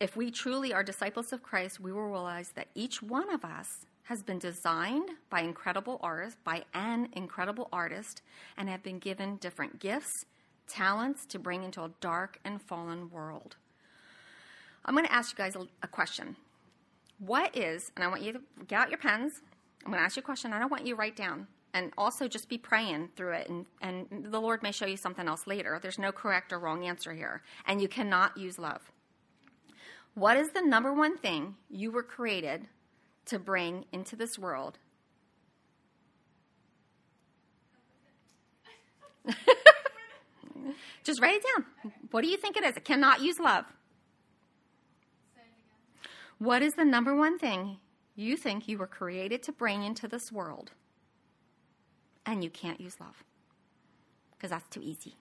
If 0.00 0.16
we 0.16 0.30
truly 0.30 0.72
are 0.72 0.82
disciples 0.82 1.32
of 1.32 1.42
Christ, 1.42 1.80
we 1.80 1.92
will 1.92 2.08
realize 2.08 2.52
that 2.54 2.68
each 2.74 3.02
one 3.02 3.30
of 3.30 3.44
us 3.44 3.86
has 4.04 4.22
been 4.22 4.38
designed 4.38 5.10
by 5.28 5.40
incredible 5.40 6.00
artists, 6.02 6.38
by 6.42 6.64
an 6.74 7.08
incredible 7.12 7.68
artist, 7.72 8.22
and 8.56 8.68
have 8.68 8.82
been 8.82 8.98
given 8.98 9.36
different 9.36 9.78
gifts, 9.78 10.24
talents 10.66 11.26
to 11.26 11.38
bring 11.38 11.62
into 11.62 11.82
a 11.82 11.90
dark 12.00 12.38
and 12.44 12.60
fallen 12.60 13.10
world. 13.10 13.56
I'm 14.84 14.94
going 14.94 15.06
to 15.06 15.12
ask 15.12 15.32
you 15.32 15.36
guys 15.36 15.54
a, 15.54 15.66
a 15.82 15.86
question. 15.86 16.36
What 17.20 17.56
is, 17.56 17.92
and 17.94 18.04
I 18.04 18.08
want 18.08 18.22
you 18.22 18.32
to 18.32 18.40
get 18.66 18.80
out 18.80 18.88
your 18.88 18.98
pens. 18.98 19.42
I'm 19.84 19.92
going 19.92 20.00
to 20.00 20.04
ask 20.04 20.16
you 20.16 20.20
a 20.20 20.24
question, 20.24 20.52
I 20.52 20.58
don't 20.58 20.70
want 20.70 20.86
you 20.86 20.94
to 20.94 20.98
write 20.98 21.16
down. 21.16 21.46
And 21.72 21.92
also 21.96 22.26
just 22.26 22.48
be 22.48 22.58
praying 22.58 23.10
through 23.14 23.34
it. 23.34 23.48
And, 23.48 23.66
and 23.80 24.26
the 24.32 24.40
lord 24.40 24.62
may 24.62 24.72
show 24.72 24.86
you 24.86 24.96
something 24.96 25.28
else 25.28 25.46
later. 25.46 25.78
There's 25.80 25.98
no 25.98 26.10
correct 26.10 26.52
or 26.52 26.58
wrong 26.58 26.84
answer 26.84 27.12
here. 27.12 27.42
And 27.66 27.80
you 27.80 27.86
cannot 27.86 28.36
use 28.36 28.58
love. 28.58 28.90
What 30.14 30.36
is 30.36 30.50
the 30.50 30.62
number 30.62 30.92
one 30.92 31.16
thing 31.16 31.54
you 31.68 31.92
were 31.92 32.02
created 32.02 32.66
to 33.26 33.38
bring 33.38 33.84
into 33.92 34.16
this 34.16 34.36
world? 34.38 34.78
Just 41.04 41.20
write 41.20 41.36
it 41.36 41.44
down. 41.54 41.66
What 42.10 42.22
do 42.22 42.28
you 42.28 42.36
think 42.36 42.56
it 42.56 42.64
is? 42.64 42.76
It 42.76 42.84
cannot 42.84 43.20
use 43.20 43.38
love 43.38 43.66
what 46.40 46.62
is 46.62 46.74
the 46.74 46.84
number 46.86 47.14
one 47.14 47.38
thing 47.38 47.76
you 48.16 48.34
think 48.34 48.66
you 48.66 48.78
were 48.78 48.86
created 48.86 49.42
to 49.42 49.52
bring 49.52 49.82
into 49.82 50.08
this 50.08 50.32
world 50.32 50.72
and 52.24 52.42
you 52.42 52.48
can't 52.48 52.80
use 52.80 52.98
love 52.98 53.22
because 54.32 54.48
that's 54.48 54.66
too 54.68 54.80
easy. 54.82 55.16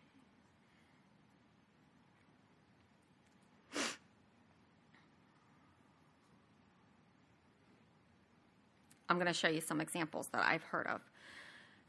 I'm 9.10 9.18
going 9.18 9.28
to 9.28 9.34
show 9.34 9.50
you 9.50 9.60
some 9.60 9.82
examples 9.82 10.30
that 10.32 10.46
I've 10.46 10.64
heard 10.64 10.88
of 10.88 11.02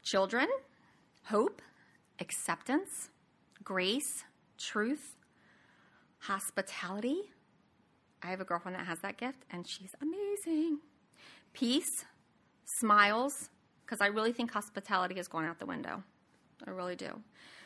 children, 0.03 0.49
hope, 1.23 1.61
acceptance, 2.19 3.09
grace, 3.63 4.25
truth, 4.57 5.15
hospitality. 6.19 7.31
I 8.23 8.27
have 8.27 8.41
a 8.41 8.45
girlfriend 8.45 8.77
that 8.77 8.85
has 8.85 8.99
that 8.99 9.17
gift, 9.17 9.39
and 9.49 9.67
she's 9.67 9.95
amazing. 10.01 10.79
Peace, 11.53 12.05
smiles, 12.79 13.49
because 13.85 14.01
I 14.01 14.07
really 14.07 14.31
think 14.31 14.51
hospitality 14.51 15.19
is 15.19 15.27
going 15.27 15.45
out 15.45 15.59
the 15.59 15.65
window. 15.65 16.03
I 16.65 16.69
really 16.71 16.95
do. 16.95 17.21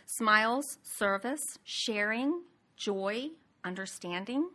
Smiles, 0.05 0.77
service, 0.83 1.59
sharing, 1.63 2.41
joy, 2.77 3.29
understanding, 3.63 4.49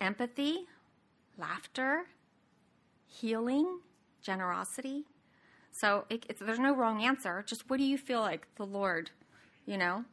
empathy, 0.00 0.66
laughter, 1.38 2.04
healing, 3.06 3.80
generosity. 4.22 5.04
So 5.72 6.04
it, 6.08 6.38
there's 6.38 6.58
no 6.58 6.74
wrong 6.74 7.02
answer. 7.02 7.44
Just 7.46 7.68
what 7.68 7.78
do 7.78 7.84
you 7.84 7.98
feel 7.98 8.20
like 8.20 8.46
the 8.56 8.66
Lord, 8.66 9.10
you 9.66 9.76
know, 9.76 10.04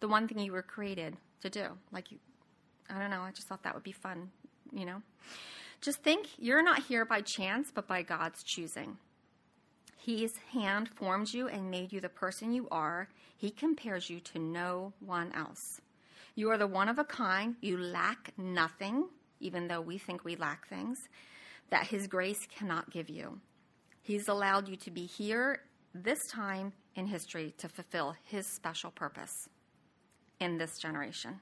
the 0.00 0.08
one 0.08 0.28
thing 0.28 0.38
you 0.38 0.52
were 0.52 0.62
created 0.62 1.16
to 1.42 1.50
do? 1.50 1.66
Like 1.92 2.10
you, 2.12 2.18
I 2.90 2.98
don't 2.98 3.10
know. 3.10 3.22
I 3.22 3.30
just 3.30 3.48
thought 3.48 3.62
that 3.64 3.74
would 3.74 3.82
be 3.82 3.92
fun, 3.92 4.30
you 4.72 4.86
know. 4.86 5.02
Just 5.80 6.02
think 6.02 6.26
you're 6.38 6.62
not 6.62 6.84
here 6.84 7.04
by 7.04 7.20
chance, 7.20 7.70
but 7.72 7.86
by 7.86 8.02
God's 8.02 8.42
choosing. 8.42 8.96
His 9.96 10.38
hand 10.52 10.88
formed 10.88 11.32
you 11.32 11.48
and 11.48 11.70
made 11.70 11.92
you 11.92 12.00
the 12.00 12.08
person 12.08 12.52
you 12.52 12.66
are. 12.70 13.08
He 13.36 13.50
compares 13.50 14.08
you 14.08 14.20
to 14.20 14.38
no 14.38 14.92
one 15.00 15.32
else. 15.32 15.80
You 16.34 16.50
are 16.50 16.58
the 16.58 16.66
one 16.66 16.88
of 16.88 16.98
a 16.98 17.04
kind. 17.04 17.56
You 17.60 17.78
lack 17.78 18.32
nothing, 18.38 19.08
even 19.40 19.68
though 19.68 19.80
we 19.80 19.98
think 19.98 20.24
we 20.24 20.36
lack 20.36 20.66
things, 20.68 21.08
that 21.70 21.88
His 21.88 22.06
grace 22.06 22.46
cannot 22.46 22.90
give 22.90 23.10
you. 23.10 23.40
He's 24.02 24.28
allowed 24.28 24.68
you 24.68 24.76
to 24.76 24.90
be 24.90 25.04
here 25.04 25.60
this 25.94 26.26
time 26.26 26.72
in 26.94 27.06
history 27.06 27.54
to 27.58 27.68
fulfill 27.68 28.16
His 28.24 28.46
special 28.46 28.90
purpose 28.90 29.48
in 30.40 30.58
this 30.58 30.78
generation. 30.78 31.40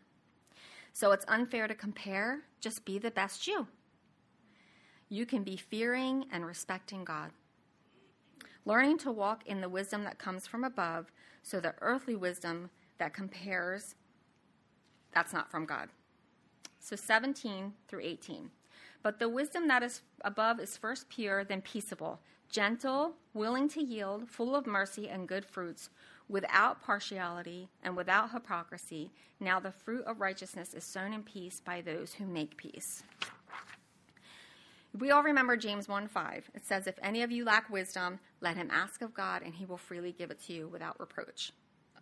So 0.96 1.12
it's 1.12 1.26
unfair 1.28 1.68
to 1.68 1.74
compare. 1.74 2.44
Just 2.60 2.86
be 2.86 2.98
the 2.98 3.10
best 3.10 3.46
you. 3.46 3.66
You 5.08 5.26
can 5.26 5.42
be 5.42 5.56
fearing 5.56 6.24
and 6.32 6.46
respecting 6.46 7.04
God 7.04 7.32
learning 8.66 8.98
to 8.98 9.12
walk 9.12 9.46
in 9.46 9.60
the 9.60 9.68
wisdom 9.68 10.02
that 10.04 10.18
comes 10.18 10.46
from 10.46 10.64
above, 10.64 11.12
so 11.42 11.60
the 11.60 11.74
earthly 11.80 12.16
wisdom 12.16 12.68
that 12.98 13.14
compares, 13.14 13.94
that's 15.14 15.32
not 15.32 15.50
from 15.50 15.64
God. 15.64 15.88
So 16.80 16.96
17 16.96 17.72
through 17.88 18.00
18. 18.02 18.50
But 19.02 19.20
the 19.20 19.28
wisdom 19.28 19.68
that 19.68 19.84
is 19.84 20.02
above 20.22 20.58
is 20.58 20.76
first 20.76 21.08
pure, 21.08 21.44
then 21.44 21.62
peaceable, 21.62 22.20
gentle, 22.50 23.12
willing 23.34 23.68
to 23.68 23.82
yield, 23.82 24.28
full 24.28 24.56
of 24.56 24.66
mercy 24.66 25.08
and 25.08 25.28
good 25.28 25.44
fruits, 25.44 25.88
without 26.28 26.82
partiality 26.82 27.68
and 27.82 27.96
without 27.96 28.32
hypocrisy. 28.32 29.10
Now 29.40 29.60
the 29.60 29.70
fruit 29.70 30.04
of 30.06 30.20
righteousness 30.20 30.74
is 30.74 30.84
sown 30.84 31.12
in 31.12 31.22
peace 31.22 31.60
by 31.60 31.80
those 31.80 32.14
who 32.14 32.26
make 32.26 32.56
peace. 32.56 33.02
We 34.98 35.10
all 35.10 35.22
remember 35.22 35.56
James 35.56 35.88
1 35.88 36.08
5. 36.08 36.50
It 36.54 36.64
says, 36.64 36.86
If 36.86 36.98
any 37.02 37.22
of 37.22 37.30
you 37.30 37.44
lack 37.44 37.68
wisdom, 37.68 38.18
let 38.40 38.56
him 38.56 38.70
ask 38.72 39.02
of 39.02 39.12
God, 39.12 39.42
and 39.42 39.54
he 39.54 39.66
will 39.66 39.76
freely 39.76 40.12
give 40.12 40.30
it 40.30 40.40
to 40.46 40.54
you 40.54 40.68
without 40.68 40.98
reproach. 40.98 41.52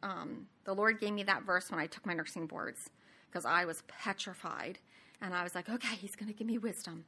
Um, 0.03 0.47
the 0.65 0.75
Lord 0.75 1.01
gave 1.01 1.13
me 1.13 1.25
that 1.25 1.43
verse 1.43 1.71
when 1.71 1.81
I 1.81 1.87
took 1.87 2.07
my 2.07 2.15
nursing 2.15 2.47
boards 2.47 2.91
because 3.29 3.45
I 3.45 3.65
was 3.65 3.83
petrified. 3.89 4.79
And 5.21 5.35
I 5.35 5.43
was 5.43 5.55
like, 5.55 5.69
okay, 5.69 5.97
he's 5.97 6.15
going 6.15 6.31
to 6.31 6.37
give 6.37 6.47
me 6.47 6.59
wisdom. 6.59 7.05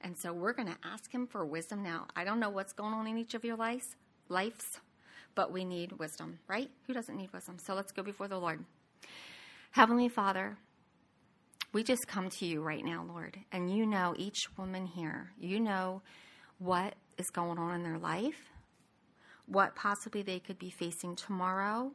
And 0.00 0.16
so 0.16 0.32
we're 0.32 0.52
going 0.52 0.68
to 0.68 0.78
ask 0.82 1.12
him 1.12 1.26
for 1.26 1.44
wisdom 1.44 1.82
now. 1.82 2.06
I 2.16 2.24
don't 2.24 2.40
know 2.40 2.50
what's 2.50 2.72
going 2.72 2.94
on 2.94 3.06
in 3.06 3.18
each 3.18 3.34
of 3.34 3.44
your 3.44 3.56
lives, 3.56 3.96
lives, 4.28 4.80
but 5.34 5.52
we 5.52 5.64
need 5.64 5.92
wisdom, 5.92 6.38
right? 6.48 6.70
Who 6.86 6.92
doesn't 6.92 7.16
need 7.16 7.32
wisdom? 7.32 7.58
So 7.58 7.74
let's 7.74 7.92
go 7.92 8.02
before 8.02 8.28
the 8.28 8.38
Lord. 8.38 8.64
Heavenly 9.72 10.08
Father, 10.08 10.56
we 11.72 11.82
just 11.82 12.08
come 12.08 12.30
to 12.30 12.46
you 12.46 12.62
right 12.62 12.84
now, 12.84 13.04
Lord, 13.06 13.38
and 13.52 13.74
you 13.74 13.84
know 13.84 14.14
each 14.16 14.56
woman 14.56 14.86
here. 14.86 15.32
You 15.38 15.60
know 15.60 16.02
what 16.58 16.94
is 17.18 17.30
going 17.30 17.58
on 17.58 17.74
in 17.74 17.82
their 17.82 17.98
life, 17.98 18.50
what 19.46 19.76
possibly 19.76 20.22
they 20.22 20.38
could 20.38 20.58
be 20.58 20.70
facing 20.70 21.14
tomorrow. 21.14 21.92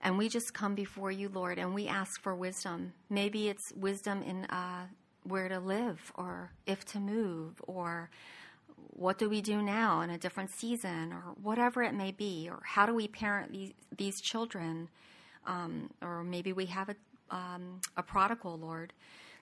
And 0.00 0.16
we 0.16 0.28
just 0.28 0.54
come 0.54 0.74
before 0.74 1.10
you, 1.10 1.28
Lord, 1.28 1.58
and 1.58 1.74
we 1.74 1.88
ask 1.88 2.22
for 2.22 2.34
wisdom. 2.34 2.92
Maybe 3.10 3.48
it's 3.48 3.72
wisdom 3.74 4.22
in 4.22 4.44
uh, 4.44 4.86
where 5.24 5.48
to 5.48 5.58
live 5.58 6.12
or 6.14 6.52
if 6.66 6.84
to 6.86 7.00
move 7.00 7.60
or 7.66 8.10
what 8.76 9.18
do 9.18 9.28
we 9.28 9.40
do 9.40 9.62
now 9.62 10.00
in 10.00 10.10
a 10.10 10.18
different 10.18 10.50
season 10.50 11.12
or 11.12 11.34
whatever 11.42 11.82
it 11.82 11.94
may 11.94 12.12
be 12.12 12.48
or 12.50 12.60
how 12.64 12.86
do 12.86 12.94
we 12.94 13.08
parent 13.08 13.52
these, 13.52 13.72
these 13.96 14.20
children 14.20 14.88
um, 15.46 15.90
or 16.02 16.24
maybe 16.24 16.52
we 16.52 16.66
have 16.66 16.88
a, 16.88 16.96
um, 17.34 17.80
a 17.96 18.02
prodigal 18.02 18.58
lord. 18.58 18.92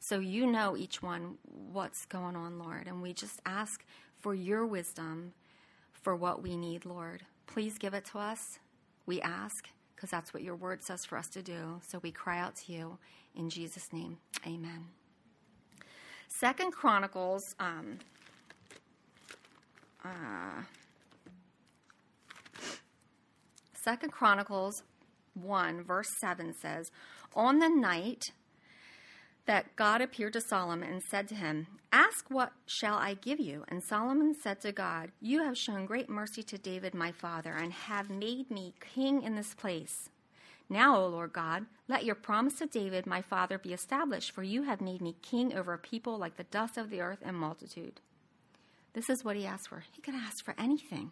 So 0.00 0.18
you 0.18 0.46
know 0.46 0.76
each 0.76 1.02
one 1.02 1.36
what's 1.44 2.04
going 2.06 2.36
on 2.36 2.58
lord 2.58 2.86
and 2.86 3.00
we 3.00 3.12
just 3.12 3.40
ask 3.46 3.84
for 4.18 4.34
your 4.34 4.66
wisdom 4.66 5.32
for 5.92 6.14
what 6.16 6.42
we 6.42 6.56
need 6.56 6.84
lord. 6.84 7.22
Please 7.46 7.78
give 7.78 7.94
it 7.94 8.04
to 8.06 8.18
us. 8.18 8.58
We 9.06 9.20
ask 9.20 9.68
because 9.94 10.10
that's 10.10 10.34
what 10.34 10.42
your 10.42 10.56
word 10.56 10.82
says 10.82 11.04
for 11.04 11.16
us 11.16 11.28
to 11.28 11.42
do. 11.42 11.80
So 11.86 12.00
we 12.02 12.10
cry 12.10 12.38
out 12.38 12.56
to 12.56 12.72
you 12.72 12.98
in 13.34 13.50
jesus 13.50 13.92
name. 13.92 14.18
Amen. 14.46 14.86
Second 16.28 16.72
chronicles 16.72 17.54
um, 17.60 17.98
uh, 20.04 20.62
Second 23.84 24.12
Chronicles 24.12 24.82
1, 25.34 25.84
verse 25.84 26.08
7 26.20 26.54
says, 26.54 26.90
On 27.34 27.58
the 27.58 27.68
night 27.68 28.22
that 29.46 29.76
God 29.76 30.00
appeared 30.00 30.32
to 30.34 30.40
Solomon 30.40 30.90
and 30.90 31.02
said 31.02 31.28
to 31.28 31.34
him, 31.34 31.66
Ask 31.92 32.30
what 32.30 32.52
shall 32.66 32.94
I 32.94 33.14
give 33.14 33.38
you? 33.38 33.64
And 33.68 33.82
Solomon 33.82 34.34
said 34.42 34.60
to 34.62 34.72
God, 34.72 35.10
You 35.20 35.42
have 35.44 35.58
shown 35.58 35.86
great 35.86 36.08
mercy 36.08 36.42
to 36.44 36.58
David 36.58 36.94
my 36.94 37.12
father, 37.12 37.52
and 37.52 37.72
have 37.72 38.08
made 38.08 38.50
me 38.50 38.74
king 38.80 39.22
in 39.22 39.34
this 39.34 39.54
place. 39.54 40.08
Now, 40.68 40.96
O 40.96 41.06
Lord 41.06 41.34
God, 41.34 41.66
let 41.88 42.04
your 42.04 42.14
promise 42.14 42.54
to 42.54 42.66
David 42.66 43.06
my 43.06 43.20
father 43.20 43.58
be 43.58 43.74
established, 43.74 44.32
for 44.32 44.42
you 44.42 44.62
have 44.62 44.80
made 44.80 45.02
me 45.02 45.16
king 45.20 45.54
over 45.54 45.74
a 45.74 45.78
people 45.78 46.16
like 46.16 46.36
the 46.36 46.44
dust 46.44 46.78
of 46.78 46.88
the 46.88 47.02
earth 47.02 47.20
and 47.22 47.36
multitude. 47.36 48.00
This 48.94 49.10
is 49.10 49.24
what 49.24 49.36
he 49.36 49.44
asked 49.44 49.68
for. 49.68 49.82
He 49.92 50.00
could 50.00 50.14
ask 50.14 50.44
for 50.44 50.54
anything. 50.56 51.10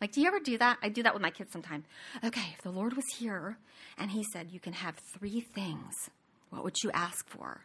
Like, 0.00 0.12
do 0.12 0.20
you 0.20 0.28
ever 0.28 0.40
do 0.40 0.56
that? 0.58 0.78
I 0.82 0.88
do 0.88 1.02
that 1.02 1.12
with 1.12 1.22
my 1.22 1.30
kids 1.30 1.52
sometimes. 1.52 1.84
Okay, 2.24 2.54
if 2.56 2.62
the 2.62 2.70
Lord 2.70 2.94
was 2.94 3.04
here 3.18 3.58
and 3.96 4.10
he 4.10 4.24
said, 4.32 4.50
You 4.50 4.60
can 4.60 4.72
have 4.72 4.96
three 5.18 5.40
things, 5.40 5.94
what 6.50 6.64
would 6.64 6.76
you 6.82 6.90
ask 6.92 7.28
for? 7.28 7.64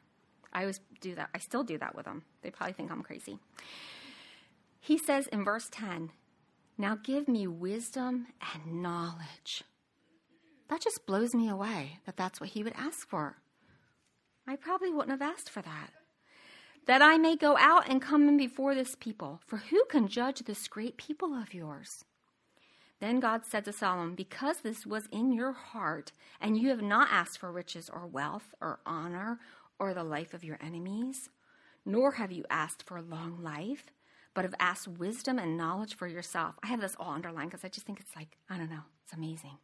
I 0.51 0.61
always 0.61 0.79
do 1.01 1.15
that. 1.15 1.29
I 1.33 1.39
still 1.39 1.63
do 1.63 1.77
that 1.79 1.95
with 1.95 2.05
them. 2.05 2.23
They 2.41 2.51
probably 2.51 2.73
think 2.73 2.91
I'm 2.91 3.01
crazy. 3.01 3.39
He 4.79 4.97
says 4.97 5.27
in 5.27 5.43
verse 5.43 5.67
10, 5.71 6.11
Now 6.77 6.97
give 7.01 7.27
me 7.27 7.47
wisdom 7.47 8.27
and 8.53 8.81
knowledge. 8.81 9.63
That 10.69 10.81
just 10.81 11.05
blows 11.05 11.33
me 11.33 11.49
away 11.49 11.99
that 12.05 12.17
that's 12.17 12.39
what 12.41 12.49
he 12.49 12.63
would 12.63 12.73
ask 12.75 13.07
for. 13.09 13.37
I 14.47 14.55
probably 14.55 14.91
wouldn't 14.91 15.11
have 15.11 15.21
asked 15.21 15.49
for 15.49 15.61
that 15.61 15.91
that 16.85 17.01
I 17.01 17.17
may 17.17 17.35
go 17.35 17.57
out 17.57 17.89
and 17.89 18.01
come 18.01 18.27
in 18.27 18.37
before 18.37 18.75
this 18.75 18.95
people. 18.95 19.41
For 19.45 19.57
who 19.57 19.83
can 19.89 20.07
judge 20.07 20.39
this 20.39 20.67
great 20.67 20.97
people 20.97 21.33
of 21.33 21.53
yours? 21.53 22.03
Then 22.99 23.19
God 23.19 23.45
said 23.45 23.65
to 23.65 23.73
Solomon, 23.73 24.15
Because 24.15 24.59
this 24.59 24.85
was 24.85 25.07
in 25.11 25.33
your 25.33 25.51
heart, 25.51 26.11
and 26.39 26.57
you 26.57 26.69
have 26.69 26.81
not 26.81 27.09
asked 27.11 27.37
for 27.37 27.51
riches 27.51 27.89
or 27.89 28.07
wealth 28.07 28.53
or 28.61 28.79
honor 28.85 29.39
or 29.79 29.93
the 29.93 30.03
life 30.03 30.33
of 30.33 30.43
your 30.43 30.57
enemies, 30.61 31.29
nor 31.85 32.13
have 32.13 32.31
you 32.31 32.45
asked 32.49 32.83
for 32.83 33.01
long 33.01 33.43
life, 33.43 33.87
but 34.33 34.45
have 34.45 34.55
asked 34.59 34.87
wisdom 34.87 35.37
and 35.37 35.57
knowledge 35.57 35.95
for 35.95 36.07
yourself. 36.07 36.55
I 36.63 36.67
have 36.67 36.81
this 36.81 36.95
all 36.99 37.11
underlined 37.11 37.51
because 37.51 37.65
I 37.65 37.69
just 37.69 37.85
think 37.85 37.99
it's 37.99 38.15
like, 38.15 38.37
I 38.49 38.57
don't 38.57 38.69
know, 38.69 38.83
it's 39.03 39.13
amazing. 39.13 39.57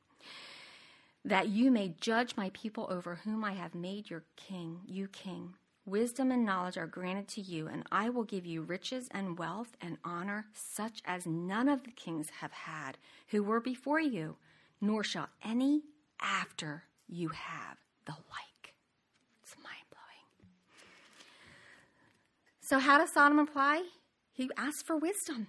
That 1.23 1.47
you 1.47 1.71
may 1.71 1.95
judge 1.99 2.36
my 2.38 2.51
people 2.53 2.88
over 2.89 3.15
whom 3.23 3.43
I 3.43 3.53
have 3.53 3.73
made 3.73 4.10
your 4.10 4.23
king, 4.36 4.82
you 4.86 5.08
king. 5.08 5.53
Wisdom 5.89 6.32
and 6.32 6.45
knowledge 6.45 6.78
are 6.78 6.86
granted 6.86 7.28
to 7.28 7.41
you, 7.41 7.67
and 7.67 7.84
I 7.91 8.10
will 8.10 8.23
give 8.23 8.45
you 8.45 8.62
riches 8.62 9.08
and 9.10 9.39
wealth 9.39 9.75
and 9.82 9.97
honor, 10.04 10.45
such 10.54 11.02
as 11.04 11.25
none 11.25 11.67
of 11.67 11.84
the 11.84 11.89
kings 11.89 12.30
have 12.41 12.52
had 12.52 12.99
who 13.30 13.41
were 13.41 13.60
before 13.60 13.99
you, 13.99 14.36
nor 14.80 15.04
shall 15.04 15.30
any 15.43 15.82
after 16.21 16.84
you 17.08 17.30
have 17.30 17.78
the 18.06 18.12
like. 18.12 18.75
It's 19.41 19.56
mind 19.63 19.88
blowing. 19.89 20.52
So, 22.62 22.78
how 22.78 22.99
does 22.99 23.12
Solomon 23.12 23.47
apply? 23.47 23.84
He 24.32 24.47
asked 24.58 24.86
for 24.86 24.95
wisdom. 24.95 25.47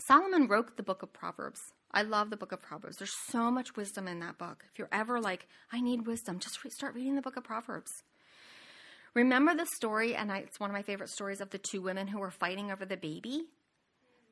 Solomon 0.00 0.48
wrote 0.48 0.76
the 0.76 0.82
book 0.82 1.04
of 1.04 1.12
Proverbs. 1.12 1.60
I 1.92 2.02
love 2.02 2.30
the 2.30 2.36
book 2.36 2.50
of 2.50 2.60
Proverbs. 2.60 2.96
There's 2.96 3.14
so 3.28 3.48
much 3.52 3.76
wisdom 3.76 4.08
in 4.08 4.18
that 4.20 4.38
book. 4.38 4.64
If 4.72 4.78
you're 4.80 4.88
ever 4.90 5.20
like, 5.20 5.46
I 5.70 5.80
need 5.80 6.04
wisdom, 6.04 6.40
just 6.40 6.64
re- 6.64 6.70
start 6.72 6.96
reading 6.96 7.14
the 7.14 7.22
book 7.22 7.36
of 7.36 7.44
Proverbs. 7.44 8.02
Remember 9.14 9.54
the 9.54 9.66
story, 9.66 10.14
and 10.14 10.32
I, 10.32 10.38
it's 10.38 10.58
one 10.58 10.70
of 10.70 10.74
my 10.74 10.82
favorite 10.82 11.10
stories 11.10 11.40
of 11.40 11.50
the 11.50 11.58
two 11.58 11.82
women 11.82 12.06
who 12.06 12.18
were 12.18 12.30
fighting 12.30 12.70
over 12.70 12.86
the 12.86 12.96
baby. 12.96 13.44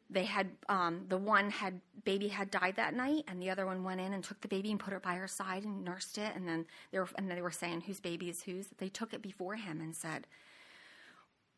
They 0.08 0.24
had 0.24 0.50
um, 0.68 1.04
the 1.08 1.18
one 1.18 1.50
had 1.50 1.80
baby 2.04 2.28
had 2.28 2.50
died 2.50 2.76
that 2.76 2.94
night, 2.94 3.24
and 3.28 3.40
the 3.40 3.50
other 3.50 3.66
one 3.66 3.84
went 3.84 4.00
in 4.00 4.12
and 4.12 4.24
took 4.24 4.40
the 4.40 4.48
baby 4.48 4.70
and 4.70 4.80
put 4.80 4.94
it 4.94 5.02
by 5.02 5.14
her 5.14 5.28
side 5.28 5.64
and 5.64 5.84
nursed 5.84 6.18
it. 6.18 6.32
And 6.34 6.48
then 6.48 6.66
they 6.90 6.98
were 6.98 7.08
and 7.16 7.30
they 7.30 7.42
were 7.42 7.50
saying 7.50 7.82
whose 7.82 8.00
baby 8.00 8.30
is 8.30 8.42
whose. 8.42 8.66
They 8.78 8.88
took 8.88 9.12
it 9.12 9.22
before 9.22 9.54
him 9.54 9.80
and 9.80 9.94
said, 9.94 10.26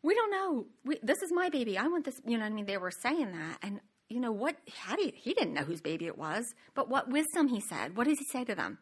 "We 0.03 0.15
don't 0.15 0.31
know. 0.31 0.67
We, 0.85 0.99
this 1.03 1.23
is 1.23 1.33
my 1.33 1.49
baby. 1.49 1.79
I 1.79 1.87
want 1.87 2.05
this." 2.05 2.21
You 2.27 2.37
know, 2.37 2.45
what 2.45 2.53
I 2.53 2.55
mean, 2.55 2.67
they 2.67 2.77
were 2.77 2.91
saying 2.91 3.33
that, 3.33 3.59
and 3.63 3.81
you 4.11 4.21
know 4.21 4.33
what? 4.33 4.57
How 4.81 4.99
you, 4.99 5.13
he 5.15 5.33
didn't 5.33 5.55
know 5.55 5.63
whose 5.63 5.81
baby 5.81 6.07
it 6.07 6.19
was, 6.19 6.55
but 6.75 6.91
what 6.91 7.09
wisdom 7.09 7.49
he 7.49 7.61
said. 7.61 7.97
What 7.97 8.07
does 8.07 8.19
he 8.19 8.27
say 8.27 8.45
to 8.45 8.55
them? 8.55 8.79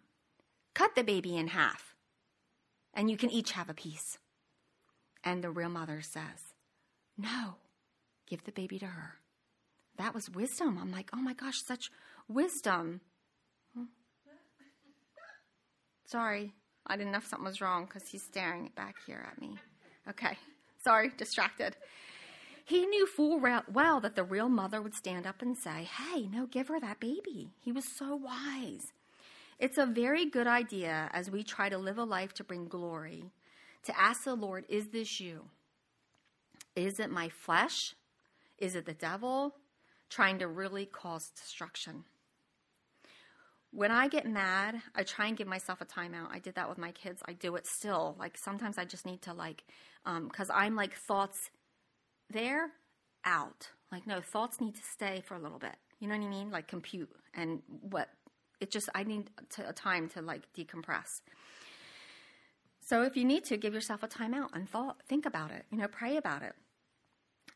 Cut 0.74 0.96
the 0.96 1.04
baby 1.04 1.36
in 1.36 1.48
half, 1.48 1.94
and 2.92 3.08
you 3.08 3.16
can 3.16 3.30
each 3.30 3.52
have 3.52 3.68
a 3.68 3.74
piece. 3.74 4.18
And 5.24 5.42
the 5.42 5.50
real 5.50 5.68
mother 5.68 6.00
says, 6.02 6.54
No, 7.16 7.54
give 8.26 8.44
the 8.44 8.52
baby 8.52 8.78
to 8.78 8.86
her. 8.86 9.16
That 9.98 10.14
was 10.14 10.30
wisdom. 10.30 10.78
I'm 10.80 10.90
like, 10.90 11.10
Oh 11.12 11.20
my 11.20 11.34
gosh, 11.34 11.62
such 11.62 11.90
wisdom. 12.28 13.00
Sorry, 16.06 16.52
I 16.86 16.96
didn't 16.96 17.12
know 17.12 17.18
if 17.18 17.26
something 17.26 17.46
was 17.46 17.60
wrong 17.60 17.84
because 17.84 18.08
he's 18.08 18.22
staring 18.22 18.70
back 18.74 18.96
here 19.06 19.24
at 19.30 19.40
me. 19.40 19.56
Okay, 20.08 20.36
sorry, 20.82 21.12
distracted. 21.16 21.76
He 22.64 22.86
knew 22.86 23.06
full 23.06 23.40
well 23.40 24.00
that 24.00 24.16
the 24.16 24.24
real 24.24 24.48
mother 24.48 24.82
would 24.82 24.94
stand 24.94 25.26
up 25.26 25.42
and 25.42 25.56
say, 25.56 25.88
Hey, 25.98 26.26
no, 26.26 26.46
give 26.46 26.68
her 26.68 26.80
that 26.80 27.00
baby. 27.00 27.50
He 27.60 27.70
was 27.70 27.84
so 27.84 28.16
wise. 28.16 28.92
It's 29.58 29.78
a 29.78 29.86
very 29.86 30.24
good 30.24 30.46
idea 30.46 31.10
as 31.12 31.30
we 31.30 31.42
try 31.42 31.68
to 31.68 31.78
live 31.78 31.98
a 31.98 32.04
life 32.04 32.32
to 32.34 32.44
bring 32.44 32.66
glory 32.66 33.30
to 33.84 34.00
ask 34.00 34.24
the 34.24 34.34
Lord, 34.34 34.64
Is 34.68 34.88
this 34.88 35.20
you? 35.20 35.46
Is 36.76 37.00
it 37.00 37.10
my 37.10 37.28
flesh? 37.28 37.94
Is 38.58 38.74
it 38.74 38.86
the 38.86 38.94
devil 38.94 39.54
trying 40.08 40.38
to 40.38 40.48
really 40.48 40.86
cause 40.86 41.30
destruction? 41.30 42.04
When 43.72 43.90
I 43.92 44.08
get 44.08 44.26
mad, 44.26 44.82
I 44.94 45.04
try 45.04 45.26
and 45.26 45.36
give 45.36 45.46
myself 45.46 45.80
a 45.80 45.84
timeout. 45.84 46.30
I 46.32 46.40
did 46.40 46.56
that 46.56 46.68
with 46.68 46.78
my 46.78 46.90
kids. 46.90 47.22
I 47.26 47.34
do 47.34 47.54
it 47.54 47.66
still. 47.66 48.16
Like 48.18 48.36
sometimes 48.36 48.78
I 48.78 48.84
just 48.84 49.06
need 49.06 49.22
to 49.22 49.32
like, 49.32 49.64
because 50.04 50.50
um, 50.50 50.56
I'm 50.56 50.74
like 50.74 50.94
thoughts 50.94 51.50
there, 52.28 52.72
out. 53.24 53.68
Like 53.92 54.06
no, 54.06 54.20
thoughts 54.20 54.60
need 54.60 54.74
to 54.74 54.82
stay 54.82 55.22
for 55.26 55.34
a 55.34 55.38
little 55.38 55.58
bit. 55.58 55.76
You 55.98 56.08
know 56.08 56.16
what 56.16 56.26
I 56.26 56.28
mean? 56.28 56.50
Like 56.50 56.68
compute 56.68 57.10
and 57.34 57.62
what 57.66 58.08
it 58.60 58.70
just 58.70 58.88
I 58.94 59.04
need 59.04 59.30
to, 59.50 59.68
a 59.68 59.72
time 59.72 60.08
to 60.10 60.22
like 60.22 60.42
decompress. 60.56 61.20
So 62.90 63.02
if 63.02 63.16
you 63.16 63.24
need 63.24 63.44
to, 63.44 63.56
give 63.56 63.72
yourself 63.72 64.02
a 64.02 64.08
timeout 64.08 64.48
and 64.52 64.68
thought, 64.68 64.96
think 65.08 65.24
about 65.24 65.52
it, 65.52 65.64
you 65.70 65.78
know, 65.78 65.86
pray 65.86 66.16
about 66.16 66.42
it. 66.42 66.54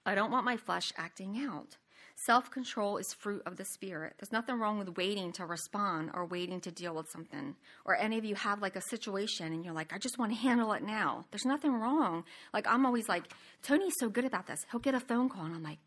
I 0.07 0.15
don't 0.15 0.31
want 0.31 0.45
my 0.45 0.57
flesh 0.57 0.93
acting 0.97 1.45
out. 1.45 1.77
Self 2.25 2.53
control 2.53 2.99
is 2.99 3.13
fruit 3.13 3.43
of 3.45 3.57
the 3.57 3.65
Spirit. 3.65 4.13
There's 4.17 4.31
nothing 4.31 4.61
wrong 4.61 4.79
with 4.79 4.97
waiting 4.97 5.33
to 5.33 5.45
respond 5.45 6.13
or 6.15 6.25
waiting 6.25 6.61
to 6.61 6.71
deal 6.71 6.95
with 6.95 7.11
something. 7.11 7.57
Or 7.85 7.97
any 7.97 8.17
of 8.17 8.25
you 8.25 8.37
have 8.37 8.63
like 8.63 8.77
a 8.77 8.81
situation 8.81 9.53
and 9.53 9.65
you're 9.65 9.75
like, 9.75 9.93
I 9.93 9.99
just 9.99 10.21
want 10.21 10.31
to 10.31 10.39
handle 10.39 10.73
it 10.73 10.85
now. 10.85 11.25
There's 11.33 11.45
nothing 11.45 11.73
wrong. 11.73 12.23
Like, 12.53 12.69
I'm 12.69 12.87
always 12.87 13.09
like, 13.09 13.25
Tony's 13.61 13.95
so 13.99 14.09
good 14.09 14.25
about 14.25 14.47
this. 14.47 14.61
He'll 14.71 14.79
get 14.79 14.95
a 14.95 15.01
phone 15.01 15.29
call 15.29 15.47
and 15.47 15.55
I'm 15.57 15.65
like, 15.65 15.81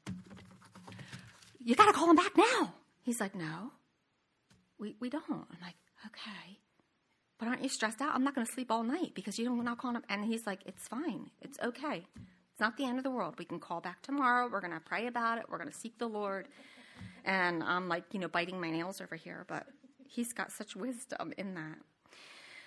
You 1.64 1.74
got 1.74 1.86
to 1.86 1.94
call 1.94 2.10
him 2.10 2.18
back 2.18 2.36
now. 2.36 2.74
He's 3.02 3.22
like, 3.22 3.34
No, 3.34 3.72
we, 4.78 4.98
we 5.00 5.10
don't. 5.10 5.24
I'm 5.30 5.62
like, 5.62 5.76
Okay 6.08 6.60
but 7.40 7.48
aren't 7.48 7.64
you 7.64 7.70
stressed 7.70 8.02
out? 8.02 8.16
I'm 8.16 8.24
not 8.24 8.36
going 8.36 8.46
to 8.46 8.52
sleep 8.52 8.72
all 8.72 8.84
night 8.84 9.14
because 9.14 9.38
you 9.38 9.46
don't 9.46 9.64
not 9.64 9.78
calling 9.78 9.98
him. 9.98 10.04
And 10.10 10.26
he's 10.26 10.48
like, 10.48 10.62
it's 10.66 10.88
fine. 10.88 11.30
It's 11.42 11.60
okay. 11.64 12.06
It's 12.16 12.60
not 12.60 12.78
the 12.78 12.86
end 12.86 12.98
of 12.98 13.04
the 13.04 13.12
world. 13.12 13.36
We 13.38 13.46
can 13.46 13.60
call 13.60 13.82
back 13.82 14.02
tomorrow. 14.02 14.50
We're 14.52 14.62
going 14.62 14.74
to 14.74 14.80
pray 14.80 15.08
about 15.08 15.38
it. 15.38 15.46
We're 15.48 15.60
going 15.60 15.70
to 15.70 15.78
seek 15.78 15.98
the 16.00 16.08
Lord. 16.08 16.48
And 17.26 17.62
I'm 17.62 17.88
like, 17.88 18.06
you 18.12 18.20
know, 18.20 18.28
biting 18.28 18.60
my 18.60 18.72
nails 18.72 19.02
over 19.02 19.16
here, 19.16 19.46
but 19.48 19.68
he's 20.08 20.34
got 20.34 20.52
such 20.52 20.76
wisdom 20.76 21.34
in 21.38 21.54
that. 21.54 21.78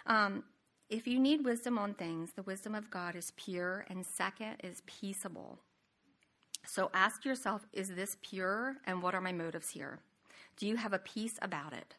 Um, 0.06 0.44
if 0.88 1.06
you 1.06 1.18
need 1.18 1.44
wisdom 1.44 1.78
on 1.78 1.94
things, 1.94 2.30
the 2.36 2.42
wisdom 2.42 2.74
of 2.74 2.90
God 2.90 3.16
is 3.16 3.32
pure, 3.36 3.84
and 3.88 4.04
second 4.04 4.56
is 4.62 4.82
peaceable. 4.86 5.58
So 6.66 6.90
ask 6.92 7.24
yourself, 7.24 7.66
is 7.72 7.88
this 7.88 8.16
pure, 8.22 8.76
and 8.86 9.02
what 9.02 9.14
are 9.14 9.20
my 9.20 9.32
motives 9.32 9.70
here? 9.70 10.00
Do 10.56 10.66
you 10.66 10.76
have 10.76 10.92
a 10.92 10.98
peace 10.98 11.38
about 11.40 11.72
it? 11.72 11.94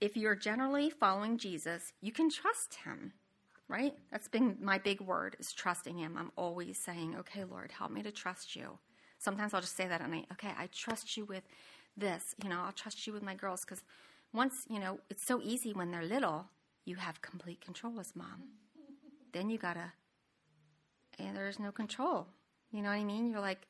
If 0.00 0.16
you're 0.16 0.34
generally 0.34 0.90
following 0.90 1.36
Jesus, 1.36 1.92
you 2.00 2.12
can 2.12 2.30
trust 2.30 2.76
him, 2.84 3.12
right? 3.68 3.94
That's 4.10 4.28
been 4.28 4.56
my 4.60 4.78
big 4.78 5.00
word 5.00 5.36
is 5.38 5.52
trusting 5.52 5.98
him. 5.98 6.16
I'm 6.18 6.32
always 6.36 6.78
saying, 6.78 7.16
okay, 7.20 7.44
Lord, 7.44 7.72
help 7.72 7.90
me 7.90 8.02
to 8.02 8.10
trust 8.10 8.56
you. 8.56 8.78
Sometimes 9.18 9.52
I'll 9.52 9.60
just 9.60 9.76
say 9.76 9.86
that 9.86 10.00
and 10.00 10.14
I, 10.14 10.24
okay, 10.32 10.52
I 10.58 10.68
trust 10.72 11.16
you 11.16 11.26
with 11.26 11.44
this. 11.96 12.34
You 12.42 12.48
know, 12.48 12.60
I'll 12.64 12.72
trust 12.72 13.06
you 13.06 13.12
with 13.12 13.22
my 13.22 13.34
girls 13.34 13.60
because 13.60 13.82
once, 14.32 14.64
you 14.68 14.78
know, 14.80 15.00
it's 15.10 15.26
so 15.26 15.40
easy 15.42 15.72
when 15.72 15.90
they're 15.90 16.04
little, 16.04 16.46
you 16.86 16.96
have 16.96 17.20
complete 17.20 17.60
control 17.60 18.00
as 18.00 18.16
mom. 18.16 18.44
then 19.32 19.50
you 19.50 19.58
gotta, 19.58 19.92
and 21.18 21.36
there's 21.36 21.58
no 21.58 21.70
control. 21.70 22.26
You 22.72 22.82
know 22.82 22.88
what 22.88 22.94
I 22.94 23.04
mean? 23.04 23.30
You're 23.30 23.40
like, 23.40 23.66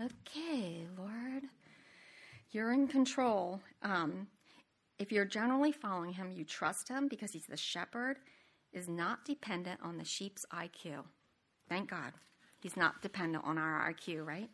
okay, 0.00 0.86
Lord, 0.96 1.42
you're 2.50 2.72
in 2.72 2.88
control. 2.88 3.60
Um, 3.82 4.28
if 4.98 5.12
you're 5.12 5.24
generally 5.24 5.72
following 5.72 6.12
him, 6.12 6.32
you 6.32 6.44
trust 6.44 6.88
him 6.88 7.08
because 7.08 7.32
he's 7.32 7.46
the 7.46 7.56
shepherd, 7.56 8.16
is 8.72 8.88
not 8.88 9.24
dependent 9.24 9.80
on 9.82 9.98
the 9.98 10.04
sheep's 10.04 10.44
IQ. 10.52 11.04
Thank 11.68 11.90
God. 11.90 12.12
He's 12.60 12.76
not 12.76 13.02
dependent 13.02 13.44
on 13.44 13.58
our 13.58 13.92
IQ, 13.92 14.26
right? 14.26 14.50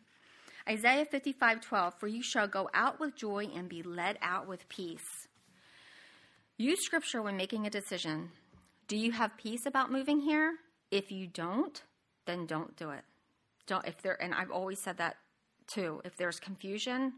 Isaiah 0.69 1.05
55 1.05 1.61
12, 1.61 1.93
for 1.99 2.07
you 2.07 2.23
shall 2.23 2.47
go 2.47 2.69
out 2.73 2.99
with 2.99 3.15
joy 3.15 3.49
and 3.55 3.67
be 3.67 3.83
led 3.83 4.17
out 4.21 4.47
with 4.47 4.67
peace. 4.69 5.27
Use 6.57 6.85
scripture 6.85 7.21
when 7.21 7.35
making 7.35 7.65
a 7.65 7.69
decision. 7.69 8.31
Do 8.87 8.97
you 8.97 9.11
have 9.11 9.37
peace 9.37 9.65
about 9.65 9.91
moving 9.91 10.19
here? 10.19 10.53
If 10.91 11.11
you 11.11 11.27
don't, 11.27 11.81
then 12.25 12.45
don't 12.45 12.75
do 12.77 12.91
it. 12.91 13.03
Don't 13.65 13.87
if 13.87 14.01
there 14.01 14.21
and 14.21 14.33
I've 14.33 14.51
always 14.51 14.81
said 14.81 14.97
that 14.97 15.15
too. 15.67 16.01
If 16.05 16.15
there's 16.17 16.39
confusion, 16.39 17.13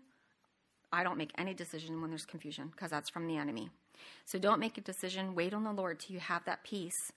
I 0.91 1.03
don't 1.03 1.17
make 1.17 1.31
any 1.37 1.53
decision 1.53 2.01
when 2.01 2.09
there's 2.09 2.25
confusion 2.25 2.67
because 2.67 2.91
that's 2.91 3.09
from 3.09 3.27
the 3.27 3.37
enemy. 3.37 3.69
So 4.25 4.39
don't 4.39 4.59
make 4.59 4.77
a 4.77 4.81
decision. 4.81 5.35
Wait 5.35 5.53
on 5.53 5.63
the 5.63 5.71
Lord 5.71 5.99
till 5.99 6.13
you 6.13 6.19
have 6.19 6.45
that 6.45 6.63
peace. 6.63 7.11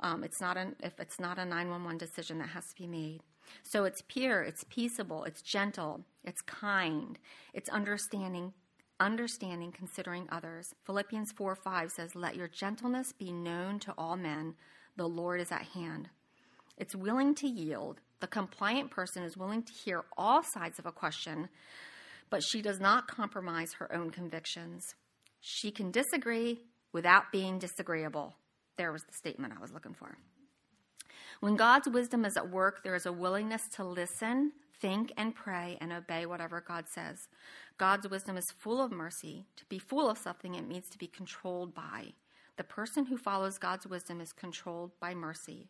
Um, 0.00 0.22
it's 0.22 0.40
not 0.40 0.56
an 0.56 0.76
if 0.82 1.00
it's 1.00 1.18
not 1.18 1.38
a 1.38 1.44
911 1.44 1.98
decision 1.98 2.38
that 2.38 2.50
has 2.50 2.68
to 2.68 2.74
be 2.76 2.86
made. 2.86 3.20
So 3.62 3.84
it's 3.84 4.02
pure, 4.06 4.42
it's 4.42 4.64
peaceable, 4.68 5.24
it's 5.24 5.42
gentle, 5.42 6.04
it's 6.24 6.42
kind, 6.42 7.18
it's 7.54 7.70
understanding, 7.70 8.52
understanding, 9.00 9.72
considering 9.72 10.28
others. 10.30 10.74
Philippians 10.84 11.32
4 11.32 11.54
5 11.56 11.90
says, 11.90 12.14
Let 12.14 12.36
your 12.36 12.48
gentleness 12.48 13.12
be 13.12 13.32
known 13.32 13.78
to 13.80 13.94
all 13.96 14.16
men. 14.16 14.54
The 14.96 15.08
Lord 15.08 15.40
is 15.40 15.52
at 15.52 15.62
hand. 15.62 16.10
It's 16.76 16.94
willing 16.94 17.34
to 17.36 17.48
yield. 17.48 18.00
The 18.20 18.26
compliant 18.26 18.90
person 18.90 19.22
is 19.22 19.36
willing 19.36 19.62
to 19.62 19.72
hear 19.72 20.04
all 20.16 20.42
sides 20.42 20.78
of 20.78 20.86
a 20.86 20.92
question, 20.92 21.48
but 22.30 22.42
she 22.42 22.62
does 22.62 22.80
not 22.80 23.08
compromise 23.08 23.74
her 23.74 23.92
own 23.94 24.10
convictions. 24.10 24.94
She 25.40 25.70
can 25.70 25.90
disagree 25.90 26.60
without 26.92 27.32
being 27.32 27.58
disagreeable. 27.58 28.34
There 28.76 28.92
was 28.92 29.02
the 29.02 29.12
statement 29.12 29.54
I 29.56 29.60
was 29.60 29.72
looking 29.72 29.94
for. 29.94 30.18
When 31.40 31.56
God's 31.56 31.88
wisdom 31.88 32.24
is 32.24 32.36
at 32.36 32.50
work, 32.50 32.82
there 32.82 32.94
is 32.94 33.06
a 33.06 33.12
willingness 33.12 33.62
to 33.74 33.84
listen, 33.84 34.52
think, 34.80 35.12
and 35.16 35.34
pray 35.34 35.78
and 35.80 35.92
obey 35.92 36.26
whatever 36.26 36.60
God 36.60 36.86
says. 36.88 37.28
God's 37.76 38.08
wisdom 38.08 38.36
is 38.36 38.50
full 38.58 38.82
of 38.82 38.90
mercy. 38.90 39.46
To 39.56 39.64
be 39.66 39.78
full 39.78 40.10
of 40.10 40.18
something, 40.18 40.54
it 40.54 40.66
means 40.66 40.88
to 40.90 40.98
be 40.98 41.06
controlled 41.06 41.74
by. 41.74 42.12
The 42.56 42.64
person 42.64 43.06
who 43.06 43.16
follows 43.16 43.56
God's 43.56 43.86
wisdom 43.86 44.20
is 44.20 44.32
controlled 44.32 44.90
by 44.98 45.14
mercy. 45.14 45.68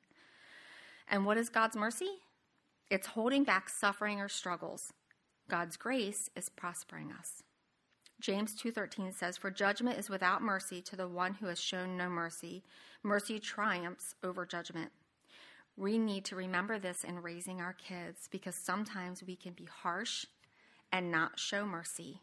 And 1.11 1.27
what 1.27 1.37
is 1.37 1.51
God's 1.51 1.77
mercy? 1.77 2.09
It's 2.91 3.09
holding 3.09 3.45
back 3.45 3.69
suffering 3.69 4.21
or 4.21 4.29
struggles. 4.29 4.93
God's 5.49 5.79
grace 5.79 6.29
is 6.37 6.51
prospering 6.51 7.11
us. 7.11 7.43
James 8.21 8.55
2:13 8.55 9.13
says 9.13 9.37
for 9.37 9.51
judgment 9.51 9.99
is 9.99 10.11
without 10.11 10.43
mercy 10.43 10.83
to 10.83 10.97
the 10.97 11.09
one 11.09 11.35
who 11.35 11.47
has 11.47 11.61
shown 11.61 11.97
no 11.97 12.11
mercy. 12.11 12.65
Mercy 13.03 13.39
triumphs 13.39 14.15
over 14.23 14.45
judgment. 14.45 14.93
We 15.77 15.97
need 15.97 16.25
to 16.27 16.37
remember 16.37 16.79
this 16.79 17.05
in 17.05 17.23
raising 17.23 17.61
our 17.61 17.73
kids 17.73 18.29
because 18.31 18.57
sometimes 18.57 19.23
we 19.23 19.37
can 19.37 19.53
be 19.53 19.67
harsh 19.67 20.27
and 20.93 21.11
not 21.11 21.39
show 21.39 21.65
mercy. 21.65 22.21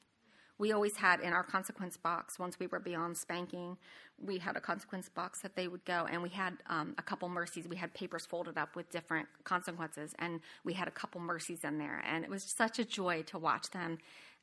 We 0.57 0.71
always 0.71 0.95
had 0.95 1.19
in 1.19 1.33
our 1.33 1.43
consequence 1.43 1.97
box, 1.97 2.39
once 2.39 2.57
we 2.59 2.67
were 2.67 2.79
beyond 2.79 3.17
spanking, 3.17 3.77
we 4.23 4.37
had 4.37 4.55
a 4.55 4.61
consequence 4.61 5.09
box 5.09 5.41
that 5.41 5.55
they 5.55 5.67
would 5.67 5.83
go, 5.83 6.07
and 6.09 6.23
we 6.23 6.29
had 6.29 6.53
um, 6.69 6.95
a 6.97 7.01
couple 7.01 7.27
mercies. 7.27 7.67
We 7.67 7.75
had 7.75 7.93
papers 7.93 8.25
folded 8.25 8.57
up 8.57 8.75
with 8.75 8.89
different 8.89 9.27
consequences, 9.43 10.13
and 10.19 10.39
we 10.63 10.73
had 10.73 10.87
a 10.87 10.91
couple 10.91 11.19
mercies 11.19 11.65
in 11.65 11.77
there. 11.77 12.01
And 12.09 12.23
it 12.23 12.29
was 12.29 12.43
such 12.43 12.79
a 12.79 12.85
joy 12.85 13.23
to 13.23 13.37
watch 13.37 13.69
them 13.71 13.97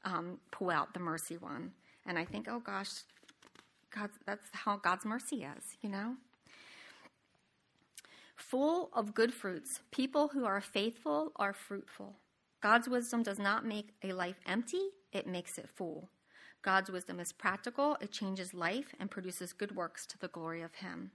um, 0.04 0.38
pull 0.50 0.70
out 0.70 0.92
the 0.92 1.00
mercy 1.00 1.38
one. 1.38 1.72
And 2.06 2.18
I 2.18 2.24
think, 2.24 2.46
oh 2.48 2.60
gosh, 2.60 2.90
God, 3.94 4.10
that's 4.26 4.48
how 4.52 4.76
God's 4.76 5.04
mercy 5.04 5.44
is, 5.44 5.76
you 5.80 5.88
know? 5.88 6.16
Full 8.36 8.90
of 8.92 9.14
good 9.14 9.32
fruits. 9.32 9.80
People 9.90 10.28
who 10.28 10.44
are 10.44 10.60
faithful 10.60 11.32
are 11.36 11.52
fruitful. 11.52 12.16
God's 12.60 12.88
wisdom 12.88 13.22
does 13.22 13.38
not 13.38 13.64
make 13.64 13.94
a 14.02 14.12
life 14.12 14.40
empty, 14.46 14.90
it 15.12 15.26
makes 15.26 15.58
it 15.58 15.68
full. 15.68 16.08
God's 16.62 16.90
wisdom 16.90 17.18
is 17.18 17.32
practical, 17.32 17.96
it 18.00 18.12
changes 18.12 18.54
life 18.54 18.94
and 19.00 19.10
produces 19.10 19.52
good 19.52 19.74
works 19.74 20.06
to 20.06 20.18
the 20.18 20.28
glory 20.28 20.62
of 20.62 20.76
Him. 20.76 21.10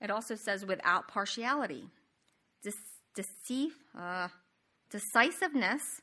It 0.00 0.10
also 0.10 0.34
says 0.34 0.64
without 0.64 1.08
partiality. 1.08 1.88
deceive, 3.14 3.74
uh, 3.98 4.28
decisiveness, 4.90 6.00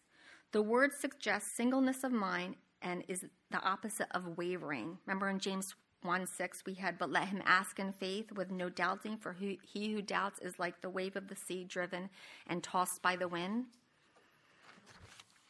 the 0.51 0.61
word 0.61 0.91
suggests 0.93 1.55
singleness 1.55 2.03
of 2.03 2.11
mind 2.11 2.55
and 2.81 3.03
is 3.07 3.25
the 3.49 3.61
opposite 3.61 4.07
of 4.11 4.37
wavering. 4.37 4.97
Remember 5.05 5.29
in 5.29 5.39
James 5.39 5.73
1 6.03 6.27
6, 6.27 6.63
we 6.65 6.75
had, 6.75 6.99
but 6.99 7.11
let 7.11 7.29
him 7.29 7.41
ask 7.45 7.79
in 7.79 7.91
faith 7.91 8.31
with 8.31 8.51
no 8.51 8.69
doubting, 8.69 9.17
for 9.17 9.33
he 9.33 9.93
who 9.93 10.01
doubts 10.01 10.39
is 10.39 10.59
like 10.59 10.81
the 10.81 10.89
wave 10.89 11.15
of 11.15 11.27
the 11.27 11.35
sea 11.35 11.63
driven 11.63 12.09
and 12.45 12.63
tossed 12.63 13.01
by 13.01 13.15
the 13.15 13.27
wind. 13.27 13.65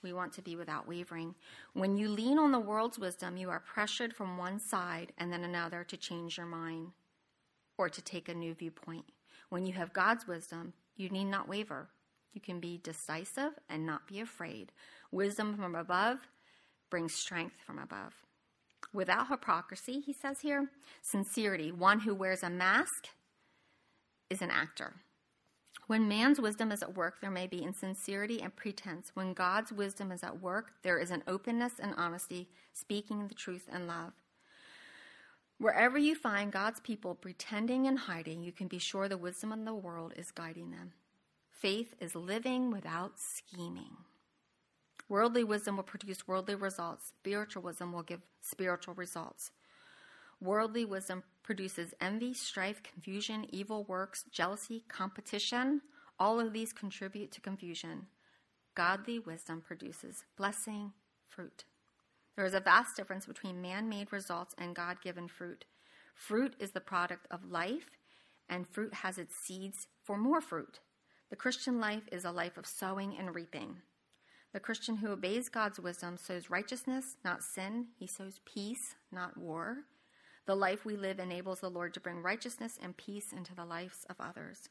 We 0.03 0.13
want 0.13 0.33
to 0.33 0.41
be 0.41 0.55
without 0.55 0.87
wavering. 0.87 1.35
When 1.73 1.97
you 1.97 2.07
lean 2.07 2.37
on 2.37 2.51
the 2.51 2.59
world's 2.59 2.99
wisdom, 2.99 3.37
you 3.37 3.49
are 3.49 3.59
pressured 3.59 4.13
from 4.13 4.37
one 4.37 4.59
side 4.59 5.11
and 5.17 5.31
then 5.31 5.43
another 5.43 5.83
to 5.83 5.97
change 5.97 6.37
your 6.37 6.45
mind 6.45 6.91
or 7.77 7.89
to 7.89 8.01
take 8.01 8.29
a 8.29 8.33
new 8.33 8.53
viewpoint. 8.53 9.05
When 9.49 9.65
you 9.65 9.73
have 9.73 9.93
God's 9.93 10.27
wisdom, 10.27 10.73
you 10.95 11.09
need 11.09 11.25
not 11.25 11.47
waver. 11.47 11.89
You 12.33 12.41
can 12.41 12.59
be 12.59 12.79
decisive 12.83 13.53
and 13.69 13.85
not 13.85 14.07
be 14.07 14.19
afraid. 14.19 14.71
Wisdom 15.11 15.55
from 15.55 15.75
above 15.75 16.19
brings 16.89 17.13
strength 17.13 17.55
from 17.65 17.79
above. 17.79 18.13
Without 18.93 19.27
hypocrisy, 19.27 19.99
he 19.99 20.13
says 20.13 20.41
here, 20.41 20.69
sincerity. 21.01 21.71
One 21.71 22.01
who 22.01 22.13
wears 22.13 22.43
a 22.43 22.49
mask 22.49 23.07
is 24.29 24.41
an 24.41 24.51
actor. 24.51 24.93
When 25.87 26.09
man's 26.09 26.41
wisdom 26.41 26.73
is 26.73 26.83
at 26.83 26.95
work, 26.95 27.21
there 27.21 27.31
may 27.31 27.47
be 27.47 27.63
insincerity 27.63 28.41
and 28.41 28.53
pretense. 28.53 29.11
When 29.13 29.33
God's 29.33 29.71
wisdom 29.71 30.11
is 30.11 30.21
at 30.21 30.41
work, 30.41 30.73
there 30.83 30.99
is 30.99 31.11
an 31.11 31.23
openness 31.27 31.73
and 31.79 31.93
honesty, 31.95 32.49
speaking 32.73 33.27
the 33.27 33.33
truth 33.33 33.69
and 33.71 33.87
love. 33.87 34.11
Wherever 35.59 35.97
you 35.97 36.13
find 36.13 36.51
God's 36.51 36.81
people 36.81 37.15
pretending 37.15 37.87
and 37.87 37.97
hiding, 37.97 38.43
you 38.43 38.51
can 38.51 38.67
be 38.67 38.77
sure 38.77 39.07
the 39.07 39.17
wisdom 39.17 39.51
of 39.53 39.63
the 39.63 39.73
world 39.73 40.13
is 40.17 40.29
guiding 40.29 40.71
them. 40.71 40.91
Faith 41.49 41.95
is 41.99 42.13
living 42.15 42.69
without 42.69 43.13
scheming. 43.17 43.97
Worldly 45.09 45.45
wisdom 45.45 45.77
will 45.77 45.83
produce 45.83 46.27
worldly 46.27 46.55
results. 46.55 47.07
Spiritual 47.07 47.63
wisdom 47.63 47.93
will 47.93 48.03
give 48.03 48.21
spiritual 48.41 48.93
results. 48.93 49.51
Worldly 50.39 50.85
wisdom 50.85 51.23
produces 51.41 51.93
envy, 51.99 52.33
strife, 52.33 52.83
confusion, 52.83 53.45
evil 53.49 53.85
works, 53.85 54.23
jealousy, 54.31 54.83
competition. 54.87 55.81
All 56.19 56.39
of 56.39 56.53
these 56.53 56.73
contribute 56.73 57.31
to 57.31 57.41
confusion. 57.41 58.07
Godly 58.75 59.17
wisdom 59.17 59.61
produces 59.65 60.23
blessing, 60.37 60.93
fruit. 61.27 61.63
There 62.35 62.45
is 62.45 62.53
a 62.53 62.59
vast 62.59 62.95
difference 62.95 63.25
between 63.25 63.61
man 63.61 63.89
made 63.89 64.13
results 64.13 64.53
and 64.59 64.75
God 64.75 65.01
given 65.01 65.27
fruit. 65.27 65.65
Fruit 66.13 66.55
is 66.59 66.71
the 66.71 66.79
product 66.81 67.27
of 67.31 67.51
life, 67.51 67.89
and 68.47 68.67
fruit 68.67 68.93
has 68.95 69.17
its 69.17 69.35
seeds 69.35 69.87
for 70.03 70.17
more 70.17 70.41
fruit. 70.41 70.79
The 71.31 71.35
Christian 71.35 71.79
life 71.79 72.03
is 72.11 72.25
a 72.25 72.31
life 72.31 72.57
of 72.57 72.67
sowing 72.67 73.15
and 73.17 73.33
reaping. 73.33 73.77
The 74.53 74.59
Christian 74.59 74.97
who 74.97 75.09
obeys 75.09 75.49
God's 75.49 75.79
wisdom 75.79 76.17
sows 76.17 76.49
righteousness, 76.49 77.17
not 77.25 77.43
sin. 77.43 77.87
He 77.97 78.07
sows 78.07 78.39
peace, 78.45 78.95
not 79.11 79.37
war. 79.37 79.85
The 80.47 80.55
life 80.55 80.85
we 80.85 80.95
live 80.95 81.19
enables 81.19 81.59
the 81.59 81.69
Lord 81.69 81.93
to 81.93 81.99
bring 81.99 82.23
righteousness 82.23 82.79
and 82.81 82.95
peace 82.95 83.33
into 83.33 83.53
the 83.53 83.65
lives 83.65 84.05
of 84.09 84.15
others. 84.17 84.69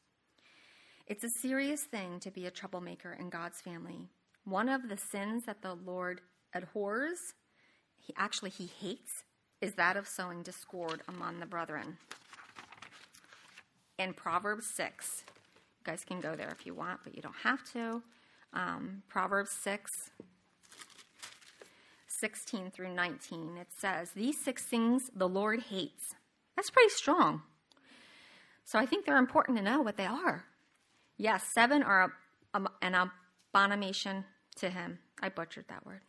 It's 1.05 1.23
a 1.23 1.29
serious 1.29 1.83
thing 1.83 2.19
to 2.21 2.31
be 2.31 2.47
a 2.47 2.51
troublemaker 2.51 3.13
in 3.13 3.29
God's 3.29 3.61
family. 3.61 4.09
One 4.43 4.69
of 4.69 4.89
the 4.89 4.97
sins 4.97 5.45
that 5.45 5.61
the 5.61 5.75
Lord 5.75 6.21
abhors, 6.55 7.35
he 7.95 8.11
actually 8.17 8.49
he 8.49 8.65
hates, 8.65 9.23
is 9.61 9.75
that 9.75 9.97
of 9.97 10.07
sowing 10.07 10.41
discord 10.41 11.03
among 11.07 11.39
the 11.39 11.45
brethren. 11.45 11.99
In 13.99 14.13
Proverbs 14.13 14.65
6, 14.65 15.25
you 15.27 15.83
guys 15.83 16.03
can 16.03 16.19
go 16.19 16.35
there 16.35 16.49
if 16.49 16.65
you 16.65 16.73
want, 16.73 17.01
but 17.03 17.15
you 17.15 17.21
don't 17.21 17.35
have 17.43 17.63
to. 17.73 18.01
Um, 18.51 19.03
Proverbs 19.09 19.51
6 19.51 20.09
16 22.19 22.71
through 22.71 22.93
19, 22.93 23.57
it 23.57 23.67
says, 23.77 24.11
These 24.11 24.43
six 24.43 24.63
things 24.63 25.09
the 25.15 25.27
Lord 25.27 25.61
hates. 25.69 26.15
That's 26.55 26.69
pretty 26.69 26.89
strong. 26.89 27.43
So 28.65 28.79
I 28.79 28.85
think 28.85 29.05
they're 29.05 29.17
important 29.17 29.57
to 29.57 29.63
know 29.63 29.81
what 29.81 29.97
they 29.97 30.05
are. 30.05 30.45
Yes, 31.17 31.43
seven 31.53 31.83
are 31.83 32.13
an 32.81 32.95
abomination 33.53 34.25
to 34.57 34.69
him. 34.69 34.99
I 35.21 35.29
butchered 35.29 35.65
that 35.69 35.85
word. 35.85 36.01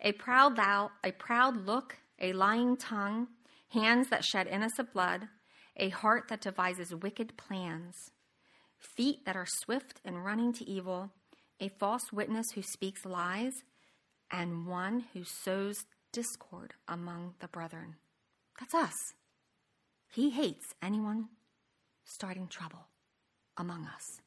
A 0.00 0.12
proud 0.12 0.56
thou, 0.56 0.90
a 1.04 1.12
proud 1.12 1.66
look, 1.66 1.96
a 2.20 2.32
lying 2.32 2.76
tongue, 2.76 3.28
hands 3.70 4.08
that 4.08 4.24
shed 4.24 4.46
innocent 4.46 4.92
blood, 4.92 5.28
a 5.76 5.90
heart 5.90 6.28
that 6.28 6.40
devises 6.40 6.94
wicked 6.94 7.36
plans, 7.36 8.10
feet 8.78 9.24
that 9.26 9.36
are 9.36 9.46
swift 9.46 10.00
in 10.04 10.18
running 10.18 10.52
to 10.54 10.68
evil, 10.68 11.10
a 11.60 11.68
false 11.68 12.12
witness 12.12 12.46
who 12.54 12.62
speaks 12.62 13.04
lies, 13.04 13.52
and 14.30 14.66
one 14.66 15.04
who 15.12 15.24
sows 15.24 15.86
discord 16.12 16.74
among 16.88 17.34
the 17.40 17.48
brethren. 17.48 17.96
That's 18.58 18.74
us. 18.74 19.14
He 20.12 20.30
hates 20.30 20.74
anyone 20.82 21.28
starting 22.04 22.48
trouble 22.48 22.86
among 23.56 23.86
us. 23.86 24.20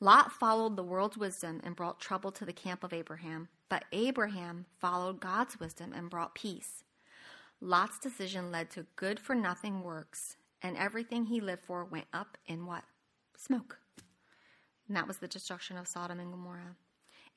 Lot 0.00 0.32
followed 0.32 0.76
the 0.76 0.82
world's 0.82 1.16
wisdom 1.16 1.60
and 1.62 1.76
brought 1.76 2.00
trouble 2.00 2.32
to 2.32 2.44
the 2.44 2.52
camp 2.52 2.82
of 2.82 2.92
Abraham, 2.92 3.48
but 3.68 3.84
Abraham 3.92 4.66
followed 4.80 5.20
God's 5.20 5.60
wisdom 5.60 5.92
and 5.92 6.10
brought 6.10 6.34
peace. 6.34 6.82
Lot's 7.60 7.98
decision 8.00 8.50
led 8.50 8.70
to 8.70 8.86
good 8.96 9.20
for 9.20 9.34
nothing 9.34 9.84
works, 9.84 10.36
and 10.60 10.76
everything 10.76 11.26
he 11.26 11.40
lived 11.40 11.64
for 11.64 11.84
went 11.84 12.06
up 12.12 12.36
in 12.46 12.66
what? 12.66 12.82
Smoke. 13.36 13.78
And 14.88 14.96
that 14.96 15.06
was 15.06 15.18
the 15.18 15.28
destruction 15.28 15.76
of 15.76 15.86
Sodom 15.86 16.18
and 16.18 16.32
Gomorrah. 16.32 16.76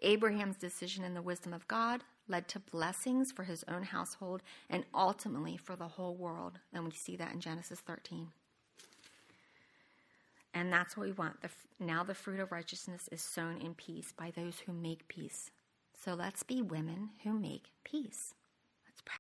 Abraham's 0.02 0.58
decision 0.58 1.04
in 1.04 1.14
the 1.14 1.22
wisdom 1.22 1.54
of 1.54 1.68
God 1.68 2.02
led 2.28 2.48
to 2.50 2.60
blessings 2.60 3.32
for 3.32 3.43
his 3.43 3.64
own 3.68 3.84
household 3.84 4.41
and 4.70 4.86
ultimately 4.93 5.58
for 5.58 5.76
the 5.76 5.88
whole 5.88 6.16
world. 6.16 6.60
And 6.74 6.84
we 6.86 6.91
see 6.91 7.16
that 7.18 7.34
in 7.34 7.39
Genesis 7.39 7.80
13. 7.80 8.30
And 10.54 10.72
that's 10.72 10.96
what 10.96 11.06
we 11.06 11.14
want. 11.14 11.41
The, 11.41 11.50
now 11.80 12.04
the 12.04 12.14
fruit 12.14 12.39
of 12.39 12.52
righteousness 12.52 13.10
is 13.12 13.22
sown 13.22 13.58
in 13.58 13.74
peace 13.74 14.14
by 14.18 14.32
those 14.32 14.60
who 14.66 14.74
make 14.74 15.08
peace. 15.08 15.52
So 16.04 16.14
let's 16.14 16.43
be 16.43 16.62
women 16.62 17.10
who 17.24 17.38
make 17.38 17.72
peace. 17.84 18.34